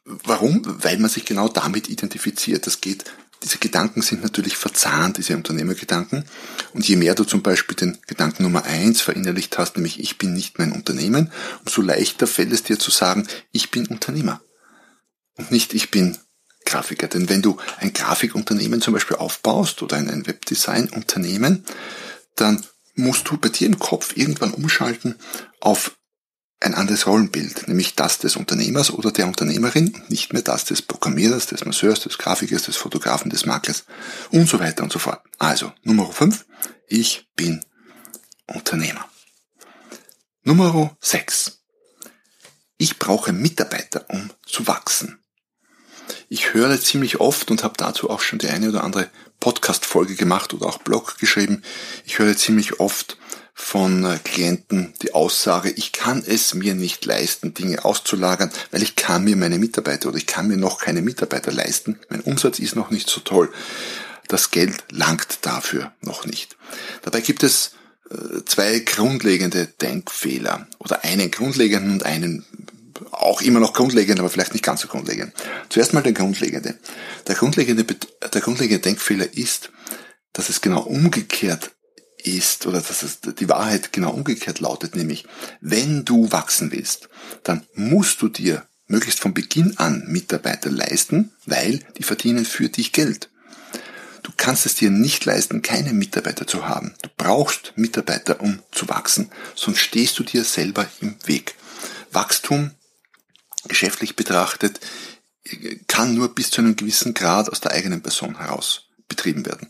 warum? 0.04 0.62
Weil 0.66 0.98
man 0.98 1.10
sich 1.10 1.26
genau 1.26 1.48
damit 1.48 1.90
identifiziert. 1.90 2.68
Das 2.68 2.82
geht 2.82 3.06
diese 3.44 3.58
Gedanken 3.58 4.02
sind 4.02 4.22
natürlich 4.22 4.56
verzahnt, 4.56 5.18
diese 5.18 5.36
Unternehmergedanken. 5.36 6.26
Und 6.74 6.88
je 6.88 6.96
mehr 6.96 7.16
du 7.16 7.24
zum 7.24 7.42
Beispiel 7.42 7.76
den 7.76 7.98
Gedanken 8.06 8.44
Nummer 8.44 8.66
eins 8.66 9.02
verinnerlicht 9.02 9.58
hast, 9.58 9.76
nämlich 9.76 10.00
ich 10.00 10.18
bin 10.18 10.34
nicht 10.34 10.60
mein 10.60 10.72
Unternehmen, 10.72 11.32
umso 11.66 11.82
leichter 11.82 12.28
fällt 12.28 12.52
es 12.52 12.64
dir 12.64 12.78
zu 12.78 12.92
sagen, 12.92 13.28
ich 13.52 13.72
bin 13.72 13.88
Unternehmer. 13.88 14.42
Und 15.38 15.52
nicht 15.52 15.74
ich 15.74 15.90
bin 15.90 16.18
Grafiker. 16.66 17.08
Denn 17.08 17.30
wenn 17.30 17.42
du 17.42 17.58
ein 17.80 17.94
Grafikunternehmen 17.94 18.82
zum 18.82 18.94
Beispiel 18.94 19.18
aufbaust 19.18 19.82
oder 19.82 19.98
ein 19.98 20.28
Webdesign-Unternehmen, 20.28 21.66
dann 22.36 22.64
musst 22.96 23.30
du 23.30 23.38
bei 23.38 23.50
dir 23.50 23.68
im 23.68 23.80
Kopf 23.80 24.16
irgendwann 24.16 24.54
umschalten 24.54 25.16
auf 25.60 25.98
ein 26.62 26.76
anderes 26.76 27.08
Rollenbild, 27.08 27.68
nämlich 27.68 27.96
das 27.96 28.20
des 28.20 28.36
Unternehmers 28.36 28.92
oder 28.92 29.12
der 29.12 29.26
Unternehmerin 29.26 29.96
und 29.96 30.10
nicht 30.12 30.32
mehr 30.32 30.44
das 30.44 30.64
des 30.66 30.84
Programmierers, 30.84 31.48
des 31.48 31.66
Masseurs, 31.66 32.02
des 32.02 32.20
Grafikers, 32.20 32.64
des 32.64 32.78
Fotografen, 32.78 33.32
des 33.32 33.48
Maklers 33.48 33.86
und 34.30 34.48
so 34.48 34.60
weiter 34.60 34.84
und 34.84 34.94
so 34.94 35.00
fort. 35.00 35.22
Also, 35.40 35.74
Nummer 35.82 36.12
5, 36.12 36.46
ich 36.88 37.28
bin 37.36 37.66
Unternehmer. 38.46 39.06
Nummer 40.44 40.96
6, 41.02 41.64
ich 42.78 43.00
brauche 43.00 43.34
Mitarbeiter, 43.34 44.06
um 44.10 44.30
zu 44.46 44.68
wachsen. 44.68 45.21
Ich 46.34 46.54
höre 46.54 46.80
ziemlich 46.80 47.20
oft 47.20 47.52
und 47.52 47.62
habe 47.62 47.74
dazu 47.76 48.10
auch 48.10 48.22
schon 48.22 48.40
die 48.40 48.48
eine 48.48 48.70
oder 48.70 48.86
andere 48.86 49.10
Podcast-Folge 49.42 50.16
gemacht 50.16 50.54
oder 50.54 50.68
auch 50.68 50.78
Blog 50.78 51.18
geschrieben. 51.20 51.62
Ich 52.06 52.20
höre 52.20 52.38
ziemlich 52.38 52.80
oft, 52.80 53.18
von 53.54 54.06
äh, 54.06 54.18
Klienten 54.24 54.94
die 55.02 55.14
Aussage, 55.14 55.72
ich 55.72 55.92
kann 55.92 56.24
es 56.26 56.54
mir 56.54 56.74
nicht 56.74 57.06
leisten, 57.06 57.54
Dinge 57.54 57.84
auszulagern, 57.84 58.50
weil 58.72 58.82
ich 58.82 58.96
kann 58.96 59.26
mir 59.26 59.36
meine 59.36 59.60
Mitarbeiter 59.60 60.08
oder 60.08 60.18
ich 60.18 60.26
kann 60.26 60.48
mir 60.48 60.56
noch 60.56 60.80
keine 60.80 61.02
Mitarbeiter 61.02 61.52
leisten. 61.52 62.00
Mein 62.08 62.22
Umsatz 62.22 62.60
ist 62.60 62.78
noch 62.78 62.92
nicht 62.92 63.10
so 63.10 63.20
toll. 63.20 63.52
Das 64.30 64.52
Geld 64.52 64.86
langt 64.90 65.40
dafür 65.42 65.92
noch 66.00 66.26
nicht. 66.26 66.56
Dabei 67.02 67.20
gibt 67.20 67.44
es 67.44 67.74
äh, 68.10 68.46
zwei 68.46 68.80
grundlegende 68.80 69.68
Denkfehler 69.68 70.66
oder 70.80 71.04
einen 71.04 71.30
grundlegenden 71.30 71.92
und 71.92 72.04
einen 72.04 72.46
auch 73.22 73.42
immer 73.42 73.60
noch 73.60 73.74
grundlegend, 73.74 74.20
aber 74.20 74.30
vielleicht 74.30 74.54
nicht 74.54 74.66
ganz 74.66 74.82
so 74.82 74.88
grundlegend. 74.88 75.34
Zuerst 75.70 75.94
mal 75.94 76.04
der 76.04 76.14
grundlegende. 76.14 76.78
Der 77.28 77.36
grundlegende, 77.36 77.86
der 77.86 78.42
grundlegende 78.42 78.82
Denkfehler 78.82 79.34
ist, 79.34 79.72
dass 80.34 80.50
es 80.50 80.62
genau 80.62 80.82
umgekehrt 80.82 81.72
ist 82.18 82.66
oder 82.68 82.82
dass 82.82 83.04
es 83.04 83.20
die 83.22 83.50
Wahrheit 83.50 83.92
genau 83.92 84.12
umgekehrt 84.12 84.60
lautet, 84.60 84.96
nämlich 84.96 85.26
wenn 85.60 86.06
du 86.06 86.32
wachsen 86.32 86.72
willst, 86.72 87.10
dann 87.44 87.66
musst 87.74 88.22
du 88.22 88.28
dir 88.28 88.68
möglichst 88.88 89.20
von 89.20 89.34
Beginn 89.34 89.78
an 89.78 90.04
Mitarbeiter 90.08 90.70
leisten, 90.70 91.32
weil 91.46 91.80
die 91.98 92.04
verdienen 92.04 92.46
für 92.46 92.70
dich 92.70 92.92
Geld. 92.92 93.30
Du 94.24 94.32
kannst 94.38 94.66
es 94.66 94.76
dir 94.76 94.92
nicht 94.92 95.26
leisten, 95.26 95.62
keine 95.62 95.94
Mitarbeiter 95.94 96.46
zu 96.46 96.68
haben. 96.68 96.94
Du 97.02 97.10
brauchst 97.18 97.74
Mitarbeiter, 97.76 98.40
um 98.42 98.60
zu 98.72 98.88
wachsen, 98.88 99.32
sonst 99.56 99.80
stehst 99.80 100.20
du 100.20 100.24
dir 100.24 100.44
selber 100.44 100.88
im 101.00 101.16
Weg. 101.26 101.56
Wachstum, 102.12 102.72
geschäftlich 103.68 104.16
betrachtet, 104.16 104.80
kann 105.88 106.14
nur 106.16 106.34
bis 106.36 106.52
zu 106.52 106.62
einem 106.62 106.76
gewissen 106.76 107.14
Grad 107.14 107.50
aus 107.50 107.62
der 107.62 107.72
eigenen 107.72 108.02
Person 108.02 108.38
heraus 108.38 108.88
betrieben 109.08 109.46
werden. 109.46 109.68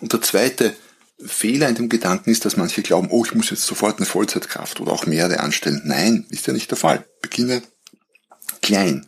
Und 0.00 0.12
der 0.12 0.22
zweite 0.22 0.76
Fehler 1.24 1.68
in 1.68 1.74
dem 1.74 1.88
Gedanken 1.88 2.30
ist, 2.30 2.44
dass 2.44 2.56
manche 2.56 2.82
glauben, 2.82 3.08
oh, 3.10 3.24
ich 3.24 3.34
muss 3.34 3.50
jetzt 3.50 3.64
sofort 3.64 3.98
eine 3.98 4.06
Vollzeitkraft 4.06 4.80
oder 4.80 4.92
auch 4.92 5.06
mehrere 5.06 5.40
anstellen. 5.40 5.82
Nein, 5.84 6.26
ist 6.28 6.46
ja 6.46 6.52
nicht 6.52 6.70
der 6.70 6.78
Fall. 6.78 7.06
Beginne 7.22 7.62
klein. 8.62 9.06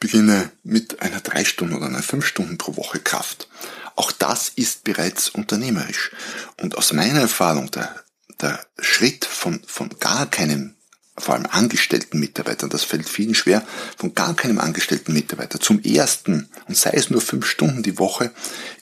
Beginne 0.00 0.50
mit 0.62 1.02
einer 1.02 1.20
drei 1.20 1.44
Stunden 1.44 1.74
oder 1.74 1.86
einer 1.86 2.02
fünf 2.02 2.26
Stunden 2.26 2.58
pro 2.58 2.76
Woche 2.76 3.00
Kraft. 3.00 3.48
Auch 3.96 4.12
das 4.12 4.48
ist 4.50 4.84
bereits 4.84 5.28
unternehmerisch. 5.28 6.12
Und 6.60 6.76
aus 6.78 6.92
meiner 6.92 7.20
Erfahrung, 7.20 7.70
der, 7.70 7.94
der 8.40 8.64
Schritt 8.78 9.24
von, 9.24 9.60
von 9.66 9.90
gar 9.98 10.30
keinem 10.30 10.74
vor 11.18 11.34
allem 11.34 11.46
angestellten 11.46 12.20
Mitarbeitern, 12.20 12.70
das 12.70 12.84
fällt 12.84 13.08
vielen 13.08 13.34
schwer, 13.34 13.66
von 13.96 14.14
gar 14.14 14.34
keinem 14.34 14.58
angestellten 14.58 15.12
Mitarbeiter 15.12 15.60
zum 15.60 15.82
ersten, 15.82 16.48
und 16.66 16.76
sei 16.76 16.90
es 16.94 17.10
nur 17.10 17.20
fünf 17.20 17.46
Stunden 17.46 17.82
die 17.82 17.98
Woche, 17.98 18.32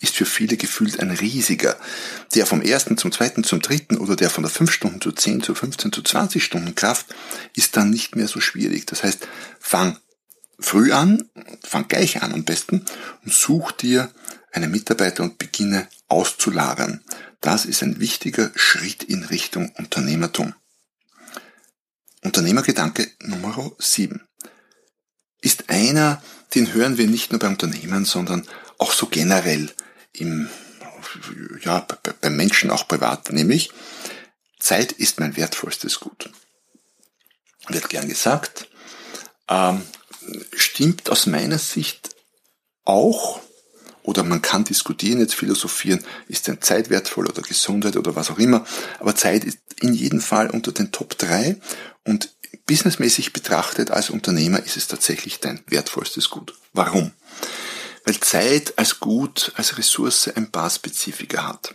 ist 0.00 0.14
für 0.14 0.26
viele 0.26 0.56
gefühlt 0.56 1.00
ein 1.00 1.10
riesiger. 1.10 1.76
Der 2.34 2.46
vom 2.46 2.62
ersten 2.62 2.98
zum 2.98 3.12
zweiten 3.12 3.44
zum 3.44 3.60
dritten 3.60 3.96
oder 3.96 4.16
der 4.16 4.30
von 4.30 4.42
der 4.42 4.50
fünf 4.50 4.72
Stunden 4.72 5.00
zu 5.00 5.12
zehn 5.12 5.42
zu 5.42 5.54
15 5.54 5.92
zu 5.92 6.02
20 6.02 6.42
Stunden 6.42 6.74
Kraft 6.74 7.14
ist 7.54 7.76
dann 7.76 7.90
nicht 7.90 8.16
mehr 8.16 8.28
so 8.28 8.40
schwierig. 8.40 8.86
Das 8.86 9.02
heißt, 9.02 9.26
fang 9.58 9.98
früh 10.58 10.92
an, 10.92 11.28
fang 11.62 11.88
gleich 11.88 12.22
an 12.22 12.32
am 12.32 12.44
besten 12.44 12.84
und 13.24 13.32
such 13.32 13.72
dir 13.72 14.10
einen 14.52 14.70
Mitarbeiter 14.70 15.22
und 15.22 15.38
beginne 15.38 15.86
auszulagern. 16.08 17.02
Das 17.40 17.66
ist 17.66 17.82
ein 17.82 18.00
wichtiger 18.00 18.50
Schritt 18.54 19.02
in 19.02 19.24
Richtung 19.24 19.70
Unternehmertum. 19.76 20.54
Unternehmergedanke 22.26 23.10
Nummer 23.20 23.72
7 23.78 24.20
ist 25.40 25.70
einer, 25.70 26.22
den 26.54 26.72
hören 26.74 26.98
wir 26.98 27.06
nicht 27.06 27.30
nur 27.30 27.38
bei 27.38 27.48
Unternehmen, 27.48 28.04
sondern 28.04 28.46
auch 28.78 28.92
so 28.92 29.06
generell 29.06 29.72
im, 30.12 30.48
ja, 31.62 31.86
beim 32.20 32.36
Menschen 32.36 32.70
auch 32.70 32.88
privat, 32.88 33.32
nämlich 33.32 33.70
Zeit 34.58 34.92
ist 34.92 35.20
mein 35.20 35.36
wertvollstes 35.36 36.00
Gut. 36.00 36.30
Wird 37.68 37.88
gern 37.88 38.08
gesagt, 38.08 38.68
ähm, 39.48 39.82
stimmt 40.54 41.10
aus 41.10 41.26
meiner 41.26 41.58
Sicht 41.58 42.16
auch, 42.84 43.40
oder 44.06 44.22
man 44.22 44.40
kann 44.40 44.64
diskutieren, 44.64 45.20
jetzt 45.20 45.34
philosophieren, 45.34 46.02
ist 46.28 46.46
denn 46.46 46.62
Zeit 46.62 46.90
wertvoll 46.90 47.26
oder 47.26 47.42
Gesundheit 47.42 47.96
oder 47.96 48.16
was 48.16 48.30
auch 48.30 48.38
immer, 48.38 48.64
aber 49.00 49.14
Zeit 49.14 49.44
ist 49.44 49.58
in 49.80 49.92
jedem 49.92 50.20
Fall 50.20 50.48
unter 50.48 50.72
den 50.72 50.92
Top 50.92 51.18
3 51.18 51.56
und 52.04 52.30
businessmäßig 52.66 53.32
betrachtet 53.32 53.90
als 53.90 54.10
Unternehmer 54.10 54.62
ist 54.64 54.76
es 54.76 54.86
tatsächlich 54.86 55.40
dein 55.40 55.60
wertvollstes 55.66 56.30
Gut. 56.30 56.54
Warum? 56.72 57.12
Weil 58.04 58.18
Zeit 58.20 58.78
als 58.78 59.00
Gut, 59.00 59.52
als 59.56 59.76
Ressource 59.76 60.28
ein 60.28 60.50
paar 60.50 60.70
Spezifika 60.70 61.48
hat. 61.48 61.74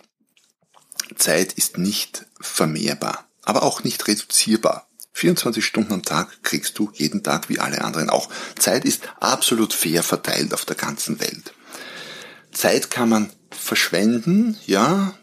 Zeit 1.18 1.54
ist 1.54 1.78
nicht 1.78 2.26
vermehrbar, 2.40 3.28
aber 3.44 3.64
auch 3.64 3.84
nicht 3.84 4.08
reduzierbar. 4.08 4.88
24 5.14 5.64
Stunden 5.64 5.92
am 5.92 6.04
Tag 6.04 6.42
kriegst 6.44 6.80
du 6.80 6.90
jeden 6.94 7.22
Tag 7.22 7.50
wie 7.50 7.60
alle 7.60 7.84
anderen 7.84 8.10
auch. 8.10 8.30
Zeit 8.58 8.86
ist 8.86 9.02
absolut 9.20 9.74
fair 9.74 10.04
verteilt 10.04 10.54
auf 10.54 10.64
der 10.64 10.78
ganzen 10.78 11.20
Welt. 11.20 11.54
Zeit 12.62 12.92
kann 12.92 13.10
man 13.10 13.32
verschwenden, 13.50 14.56
ja, 14.68 15.18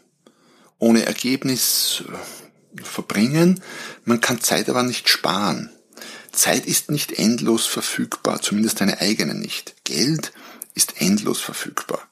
ohne 0.77 1.05
Ergebnis 1.05 2.03
verbringen. 2.83 3.61
Man 4.03 4.19
kann 4.19 4.41
Zeit 4.41 4.67
aber 4.67 4.83
nicht 4.83 5.07
sparen. 5.07 5.69
Zeit 6.33 6.65
ist 6.65 6.91
nicht 6.91 7.13
endlos 7.13 7.65
verfügbar, 7.65 8.41
zumindest 8.41 8.81
deine 8.81 8.99
eigene 8.99 9.35
nicht. 9.35 9.85
Geld 9.85 10.33
ist 10.73 10.99
endlos 10.99 11.39
verfügbar. 11.39 12.09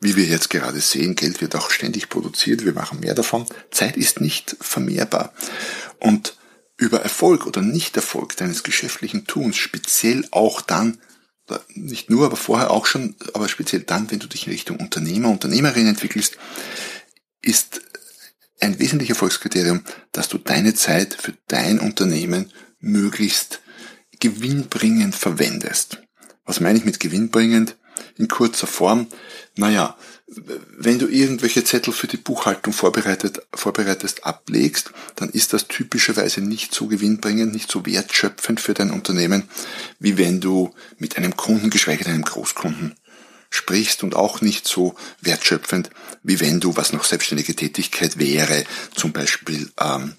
Wie 0.00 0.16
wir 0.16 0.24
jetzt 0.24 0.50
gerade 0.50 0.80
sehen, 0.80 1.14
Geld 1.14 1.40
wird 1.40 1.54
auch 1.54 1.70
ständig 1.70 2.08
produziert, 2.08 2.64
wir 2.64 2.74
machen 2.74 2.98
mehr 2.98 3.14
davon. 3.14 3.46
Zeit 3.70 3.96
ist 3.96 4.20
nicht 4.20 4.56
vermehrbar. 4.60 5.32
Und 6.00 6.36
über 6.76 7.00
Erfolg 7.02 7.46
oder 7.46 7.62
Nichterfolg 7.62 8.36
deines 8.36 8.64
geschäftlichen 8.64 9.28
Tuns, 9.28 9.54
speziell 9.54 10.26
auch 10.32 10.60
dann, 10.60 10.98
nicht 11.74 12.10
nur, 12.10 12.26
aber 12.26 12.36
vorher 12.36 12.70
auch 12.70 12.86
schon, 12.86 13.14
aber 13.34 13.48
speziell 13.48 13.82
dann, 13.82 14.10
wenn 14.10 14.18
du 14.18 14.26
dich 14.26 14.46
in 14.46 14.52
Richtung 14.52 14.78
Unternehmer, 14.78 15.30
Unternehmerin 15.30 15.86
entwickelst, 15.86 16.36
ist 17.42 17.82
ein 18.60 18.78
wesentliches 18.78 19.16
Erfolgskriterium, 19.16 19.82
dass 20.12 20.28
du 20.28 20.38
deine 20.38 20.74
Zeit 20.74 21.14
für 21.14 21.34
dein 21.48 21.80
Unternehmen 21.80 22.52
möglichst 22.80 23.60
gewinnbringend 24.20 25.14
verwendest. 25.14 26.02
Was 26.44 26.60
meine 26.60 26.78
ich 26.78 26.84
mit 26.84 27.00
gewinnbringend? 27.00 27.76
in 28.16 28.28
kurzer 28.28 28.66
Form. 28.66 29.06
Naja, 29.56 29.96
wenn 30.26 30.98
du 30.98 31.06
irgendwelche 31.06 31.64
Zettel 31.64 31.92
für 31.92 32.06
die 32.06 32.16
Buchhaltung 32.16 32.72
vorbereitet, 32.72 33.42
vorbereitest, 33.52 34.24
ablegst, 34.24 34.90
dann 35.16 35.28
ist 35.28 35.52
das 35.52 35.68
typischerweise 35.68 36.40
nicht 36.40 36.74
so 36.74 36.86
gewinnbringend, 36.86 37.52
nicht 37.52 37.70
so 37.70 37.84
wertschöpfend 37.84 38.60
für 38.60 38.74
dein 38.74 38.90
Unternehmen, 38.90 39.48
wie 39.98 40.16
wenn 40.16 40.40
du 40.40 40.74
mit 40.98 41.18
einem 41.18 41.36
Kunden, 41.36 41.70
geschweige 41.70 42.04
denn 42.04 42.14
einem 42.14 42.24
Großkunden, 42.24 42.96
sprichst 43.50 44.02
und 44.02 44.16
auch 44.16 44.40
nicht 44.40 44.66
so 44.66 44.96
wertschöpfend, 45.20 45.90
wie 46.22 46.40
wenn 46.40 46.58
du, 46.58 46.74
was 46.76 46.92
noch 46.92 47.04
selbstständige 47.04 47.54
Tätigkeit 47.54 48.18
wäre, 48.18 48.64
zum 48.94 49.12
Beispiel 49.12 49.70
ähm, 49.78 50.14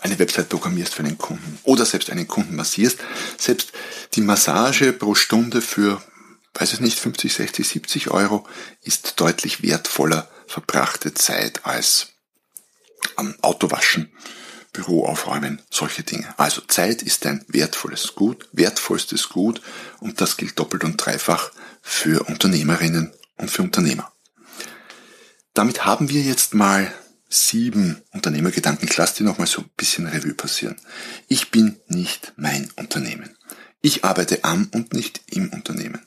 eine 0.00 0.18
Website 0.18 0.48
programmierst 0.48 0.94
für 0.94 1.04
einen 1.04 1.18
Kunden 1.18 1.58
oder 1.62 1.84
selbst 1.84 2.10
einen 2.10 2.26
Kunden 2.26 2.56
massierst. 2.56 2.98
Selbst 3.38 3.72
die 4.14 4.20
Massage 4.20 4.92
pro 4.92 5.14
Stunde 5.14 5.60
für 5.60 6.02
weiß 6.60 6.74
es 6.74 6.80
nicht, 6.80 6.98
50, 6.98 7.32
60, 7.32 7.68
70 7.68 8.10
Euro 8.10 8.46
ist 8.82 9.20
deutlich 9.20 9.62
wertvoller 9.62 10.28
verbrachte 10.46 11.14
Zeit 11.14 11.64
als 11.64 12.08
am 13.16 13.34
Autowaschen, 13.42 14.12
Büro 14.72 15.04
aufräumen, 15.06 15.62
solche 15.70 16.02
Dinge. 16.02 16.34
Also 16.38 16.60
Zeit 16.62 17.02
ist 17.02 17.26
ein 17.26 17.44
wertvolles 17.48 18.14
Gut, 18.14 18.48
wertvollstes 18.52 19.28
Gut 19.28 19.60
und 20.00 20.20
das 20.20 20.36
gilt 20.36 20.58
doppelt 20.58 20.84
und 20.84 20.96
dreifach 20.96 21.50
für 21.82 22.28
Unternehmerinnen 22.28 23.12
und 23.36 23.50
für 23.50 23.62
Unternehmer. 23.62 24.12
Damit 25.54 25.84
haben 25.86 26.10
wir 26.10 26.22
jetzt 26.22 26.54
mal 26.54 26.92
sieben 27.28 28.02
Unternehmergedanken. 28.12 28.88
Ich 28.88 28.96
lasse 28.96 29.16
die 29.16 29.22
nochmal 29.22 29.46
so 29.46 29.62
ein 29.62 29.70
bisschen 29.76 30.06
Revue 30.06 30.34
passieren. 30.34 30.76
Ich 31.28 31.50
bin 31.50 31.80
nicht 31.88 32.32
mein 32.36 32.70
Unternehmen. 32.76 33.36
Ich 33.80 34.04
arbeite 34.04 34.44
am 34.44 34.68
und 34.72 34.92
nicht 34.92 35.22
im 35.26 35.48
Unternehmen. 35.50 36.02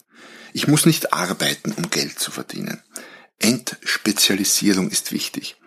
Ich 0.54 0.68
muss 0.68 0.86
nicht 0.86 1.14
arbeiten, 1.14 1.72
um 1.74 1.90
Geld 1.90 2.20
zu 2.20 2.32
verdienen. 2.32 2.82
Entspezialisierung 3.40 4.90
ist 4.90 5.12
wichtig. 5.12 5.58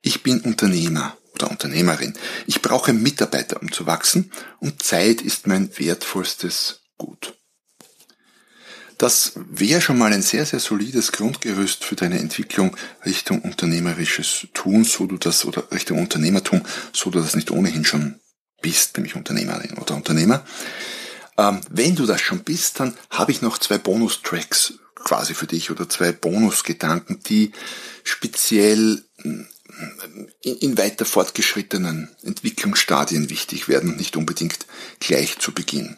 Ich 0.00 0.22
bin 0.22 0.40
Unternehmer 0.40 1.16
oder 1.34 1.50
Unternehmerin. 1.50 2.14
Ich 2.46 2.62
brauche 2.62 2.92
Mitarbeiter, 2.92 3.60
um 3.60 3.72
zu 3.72 3.86
wachsen 3.86 4.32
und 4.60 4.82
Zeit 4.82 5.20
ist 5.20 5.46
mein 5.46 5.70
wertvollstes 5.78 6.80
Gut. 6.96 7.34
Das 8.98 9.34
wäre 9.36 9.80
schon 9.80 9.96
mal 9.96 10.12
ein 10.12 10.22
sehr, 10.22 10.44
sehr 10.44 10.58
solides 10.58 11.12
Grundgerüst 11.12 11.84
für 11.84 11.94
deine 11.94 12.18
Entwicklung 12.18 12.76
Richtung 13.06 13.42
unternehmerisches 13.42 14.48
Tun, 14.54 14.82
so 14.82 15.06
du 15.06 15.18
das, 15.18 15.44
oder 15.44 15.70
Richtung 15.70 16.00
Unternehmertum, 16.00 16.62
so 16.92 17.10
du 17.10 17.20
das 17.20 17.36
nicht 17.36 17.52
ohnehin 17.52 17.84
schon 17.84 18.18
bist, 18.60 18.96
nämlich 18.96 19.14
Unternehmerin 19.14 19.78
oder 19.78 19.94
Unternehmer. 19.94 20.44
Ähm, 21.38 21.60
wenn 21.70 21.94
du 21.94 22.04
das 22.04 22.20
schon 22.20 22.40
bist, 22.40 22.80
dann 22.80 22.98
habe 23.10 23.30
ich 23.30 23.40
noch 23.40 23.58
zwei 23.58 23.78
Bonustracks 23.78 24.74
quasi 24.96 25.32
für 25.32 25.46
dich 25.46 25.70
oder 25.70 25.88
zwei 25.88 26.12
Bonusgedanken, 26.12 27.20
die 27.22 27.52
speziell 28.02 29.04
in, 29.22 29.48
in 30.42 30.76
weiter 30.76 31.04
fortgeschrittenen 31.04 32.10
Entwicklungsstadien 32.22 33.30
wichtig 33.30 33.68
werden 33.68 33.90
und 33.90 33.96
nicht 33.96 34.16
unbedingt 34.16 34.66
gleich 34.98 35.38
zu 35.38 35.52
Beginn. 35.52 35.96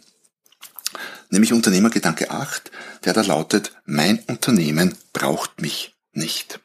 Nämlich 1.30 1.52
Unternehmergedanke 1.52 2.30
8, 2.30 2.70
der 3.04 3.14
da 3.14 3.22
lautet, 3.22 3.72
mein 3.86 4.18
Unternehmen 4.26 4.96
braucht 5.12 5.62
mich 5.62 5.94
nicht. 6.12 6.60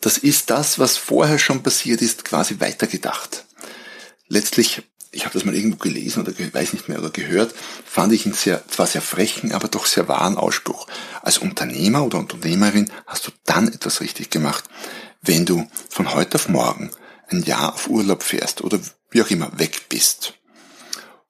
Das 0.00 0.18
ist 0.18 0.50
das, 0.50 0.78
was 0.78 0.96
vorher 0.96 1.38
schon 1.38 1.62
passiert 1.62 2.02
ist, 2.02 2.24
quasi 2.24 2.58
weitergedacht. 2.58 3.44
Letztlich 4.28 4.82
ich 5.16 5.24
habe 5.24 5.32
das 5.32 5.44
mal 5.44 5.54
irgendwo 5.54 5.78
gelesen 5.78 6.22
oder 6.22 6.32
weiß 6.38 6.74
nicht 6.74 6.88
mehr 6.88 6.98
oder 6.98 7.10
gehört, 7.10 7.54
fand 7.84 8.12
ich 8.12 8.26
einen 8.26 8.34
sehr, 8.34 8.66
zwar 8.68 8.86
sehr 8.86 9.00
frechen, 9.00 9.52
aber 9.52 9.68
doch 9.68 9.86
sehr 9.86 10.08
wahren 10.08 10.36
Ausspruch. 10.36 10.86
Als 11.22 11.38
Unternehmer 11.38 12.04
oder 12.04 12.18
Unternehmerin 12.18 12.90
hast 13.06 13.26
du 13.26 13.32
dann 13.44 13.68
etwas 13.68 14.00
richtig 14.00 14.30
gemacht, 14.30 14.64
wenn 15.22 15.46
du 15.46 15.66
von 15.88 16.14
heute 16.14 16.36
auf 16.36 16.48
morgen 16.48 16.90
ein 17.28 17.42
Jahr 17.42 17.74
auf 17.74 17.88
Urlaub 17.88 18.22
fährst 18.22 18.62
oder 18.62 18.78
wie 19.10 19.22
auch 19.22 19.30
immer 19.30 19.58
weg 19.58 19.88
bist 19.88 20.34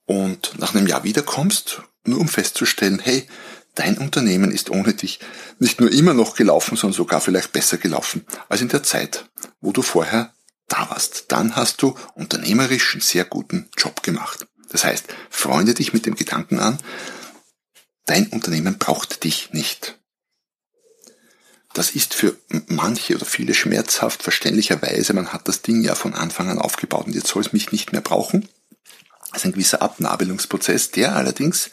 und 0.04 0.58
nach 0.58 0.74
einem 0.74 0.86
Jahr 0.86 1.04
wiederkommst, 1.04 1.82
nur 2.04 2.20
um 2.20 2.28
festzustellen, 2.28 3.00
hey, 3.02 3.26
dein 3.74 3.98
Unternehmen 3.98 4.50
ist 4.50 4.70
ohne 4.70 4.94
dich 4.94 5.20
nicht 5.58 5.80
nur 5.80 5.92
immer 5.92 6.14
noch 6.14 6.34
gelaufen, 6.34 6.76
sondern 6.76 6.96
sogar 6.96 7.20
vielleicht 7.20 7.52
besser 7.52 7.78
gelaufen 7.78 8.26
als 8.48 8.60
in 8.60 8.68
der 8.68 8.82
Zeit, 8.82 9.28
wo 9.60 9.72
du 9.72 9.82
vorher 9.82 10.32
da 10.68 10.90
warst, 10.90 11.26
dann 11.28 11.56
hast 11.56 11.82
du 11.82 11.96
unternehmerisch 12.14 12.94
einen 12.94 13.00
sehr 13.00 13.24
guten 13.24 13.68
Job 13.76 14.02
gemacht. 14.02 14.46
Das 14.68 14.84
heißt, 14.84 15.06
freunde 15.30 15.74
dich 15.74 15.92
mit 15.92 16.06
dem 16.06 16.16
Gedanken 16.16 16.58
an, 16.58 16.78
dein 18.04 18.26
Unternehmen 18.28 18.78
braucht 18.78 19.24
dich 19.24 19.52
nicht. 19.52 19.98
Das 21.72 21.90
ist 21.90 22.14
für 22.14 22.36
manche 22.68 23.14
oder 23.14 23.26
viele 23.26 23.52
schmerzhaft 23.52 24.22
verständlicherweise, 24.22 25.12
man 25.12 25.32
hat 25.32 25.46
das 25.46 25.62
Ding 25.62 25.82
ja 25.82 25.94
von 25.94 26.14
Anfang 26.14 26.48
an 26.48 26.58
aufgebaut 26.58 27.06
und 27.06 27.14
jetzt 27.14 27.28
soll 27.28 27.42
es 27.42 27.52
mich 27.52 27.70
nicht 27.70 27.92
mehr 27.92 28.00
brauchen. 28.00 28.48
Ist 29.36 29.44
ein 29.44 29.52
gewisser 29.52 29.82
Abnabelungsprozess, 29.82 30.92
der 30.92 31.14
allerdings 31.14 31.70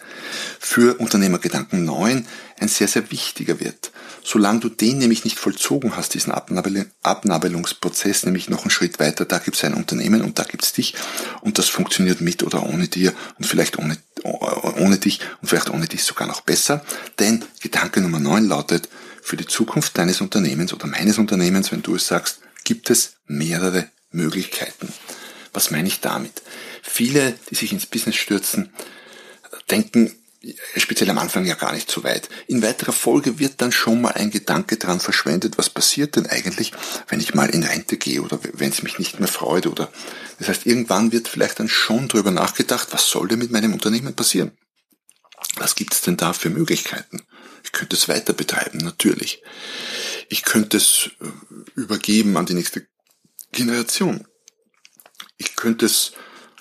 für 0.60 1.00
Unternehmergedanken 1.00 1.86
9 1.86 2.28
ein 2.60 2.68
sehr, 2.68 2.90
sehr 2.90 3.10
wichtiger 3.10 3.62
wird. 3.62 3.92
Solange 4.22 4.60
du 4.60 4.70
den 4.70 4.98
nämlich 4.98 5.24
nicht 5.24 5.40
vollzogen 5.40 5.96
hast, 5.96 6.14
diesen 6.14 6.34
Abnabel 6.34 6.88
Abnabelungsprozess, 7.04 8.26
nämlich 8.26 8.50
noch 8.50 8.64
einen 8.64 8.70
Schritt 8.70 9.00
weiter, 9.00 9.24
da 9.24 9.38
gibt 9.38 9.56
es 9.56 9.64
ein 9.64 9.74
Unternehmen 9.74 10.22
und 10.22 10.40
da 10.40 10.44
gibt 10.44 10.64
es 10.66 10.74
dich 10.74 10.96
und 11.40 11.58
das 11.58 11.70
funktioniert 11.70 12.20
mit 12.20 12.44
oder 12.44 12.64
ohne 12.64 12.90
dir 12.90 13.14
und 13.38 13.46
vielleicht 13.46 13.80
ohne, 13.80 13.98
ohne 14.24 14.98
dich 14.98 15.22
und 15.42 15.48
vielleicht 15.48 15.70
ohne 15.70 15.88
dich 15.88 16.04
sogar 16.04 16.28
noch 16.28 16.42
besser. 16.42 16.84
Denn 17.20 17.46
Gedanke 17.62 18.02
Nummer 18.02 18.20
9 18.20 18.46
lautet, 18.46 18.90
für 19.22 19.38
die 19.38 19.48
Zukunft 19.48 19.98
deines 19.98 20.20
Unternehmens 20.20 20.74
oder 20.74 20.88
meines 20.88 21.18
Unternehmens, 21.18 21.72
wenn 21.72 21.82
du 21.82 21.96
es 21.96 22.08
sagst, 22.08 22.40
gibt 22.66 22.90
es 22.90 23.14
mehrere 23.26 23.88
Möglichkeiten. 24.12 24.90
Was 25.54 25.72
meine 25.72 25.88
ich 25.88 26.02
damit? 26.02 26.42
Viele, 26.84 27.34
die 27.50 27.56
sich 27.56 27.72
ins 27.72 27.88
Business 27.88 28.18
stürzen, 28.18 28.72
denken 29.72 30.16
speziell 30.76 31.10
am 31.10 31.18
Anfang 31.18 31.46
ja 31.46 31.56
gar 31.56 31.72
nicht 31.72 31.90
so 31.90 32.04
weit. 32.04 32.28
In 32.48 32.62
weiterer 32.62 32.92
Folge 32.92 33.40
wird 33.40 33.62
dann 33.62 33.72
schon 33.72 34.02
mal 34.02 34.12
ein 34.12 34.30
Gedanke 34.30 34.76
dran 34.76 35.00
verschwendet, 35.00 35.58
was 35.58 35.70
passiert 35.70 36.18
denn 36.18 36.28
eigentlich, 36.28 36.74
wenn 37.08 37.22
ich 37.22 37.34
mal 37.34 37.50
in 37.50 37.64
Rente 37.64 37.96
gehe 37.96 38.22
oder 38.22 38.40
wenn 38.54 38.70
es 38.70 38.84
mich 38.84 39.00
nicht 39.00 39.20
mehr 39.20 39.30
freut 39.30 39.68
oder 39.68 39.92
das 40.40 40.50
heißt, 40.50 40.66
irgendwann 40.66 41.14
wird 41.14 41.30
vielleicht 41.30 41.60
dann 41.60 41.70
schon 41.70 42.10
drüber 42.10 42.32
nachgedacht, 42.32 42.90
was 42.92 43.10
soll 43.10 43.30
denn 43.30 43.40
mit 43.40 43.52
meinem 43.52 43.74
Unternehmen 43.74 44.14
passieren? 44.14 44.52
Was 45.56 45.76
gibt 45.76 45.94
es 45.94 46.02
denn 46.02 46.18
da 46.18 46.34
für 46.34 46.50
Möglichkeiten? 46.50 47.22
Ich 47.64 47.72
könnte 47.72 47.96
es 47.96 48.10
weiter 48.10 48.34
betreiben, 48.34 48.80
natürlich. 48.80 49.42
Ich 50.28 50.44
könnte 50.44 50.78
es 50.78 51.12
äh, 51.22 51.80
übergeben 51.80 52.36
an 52.36 52.46
die 52.46 52.56
nächste 52.56 52.86
Generation. 53.52 54.28
Ich 55.38 55.56
könnte 55.56 55.86
es 55.86 56.14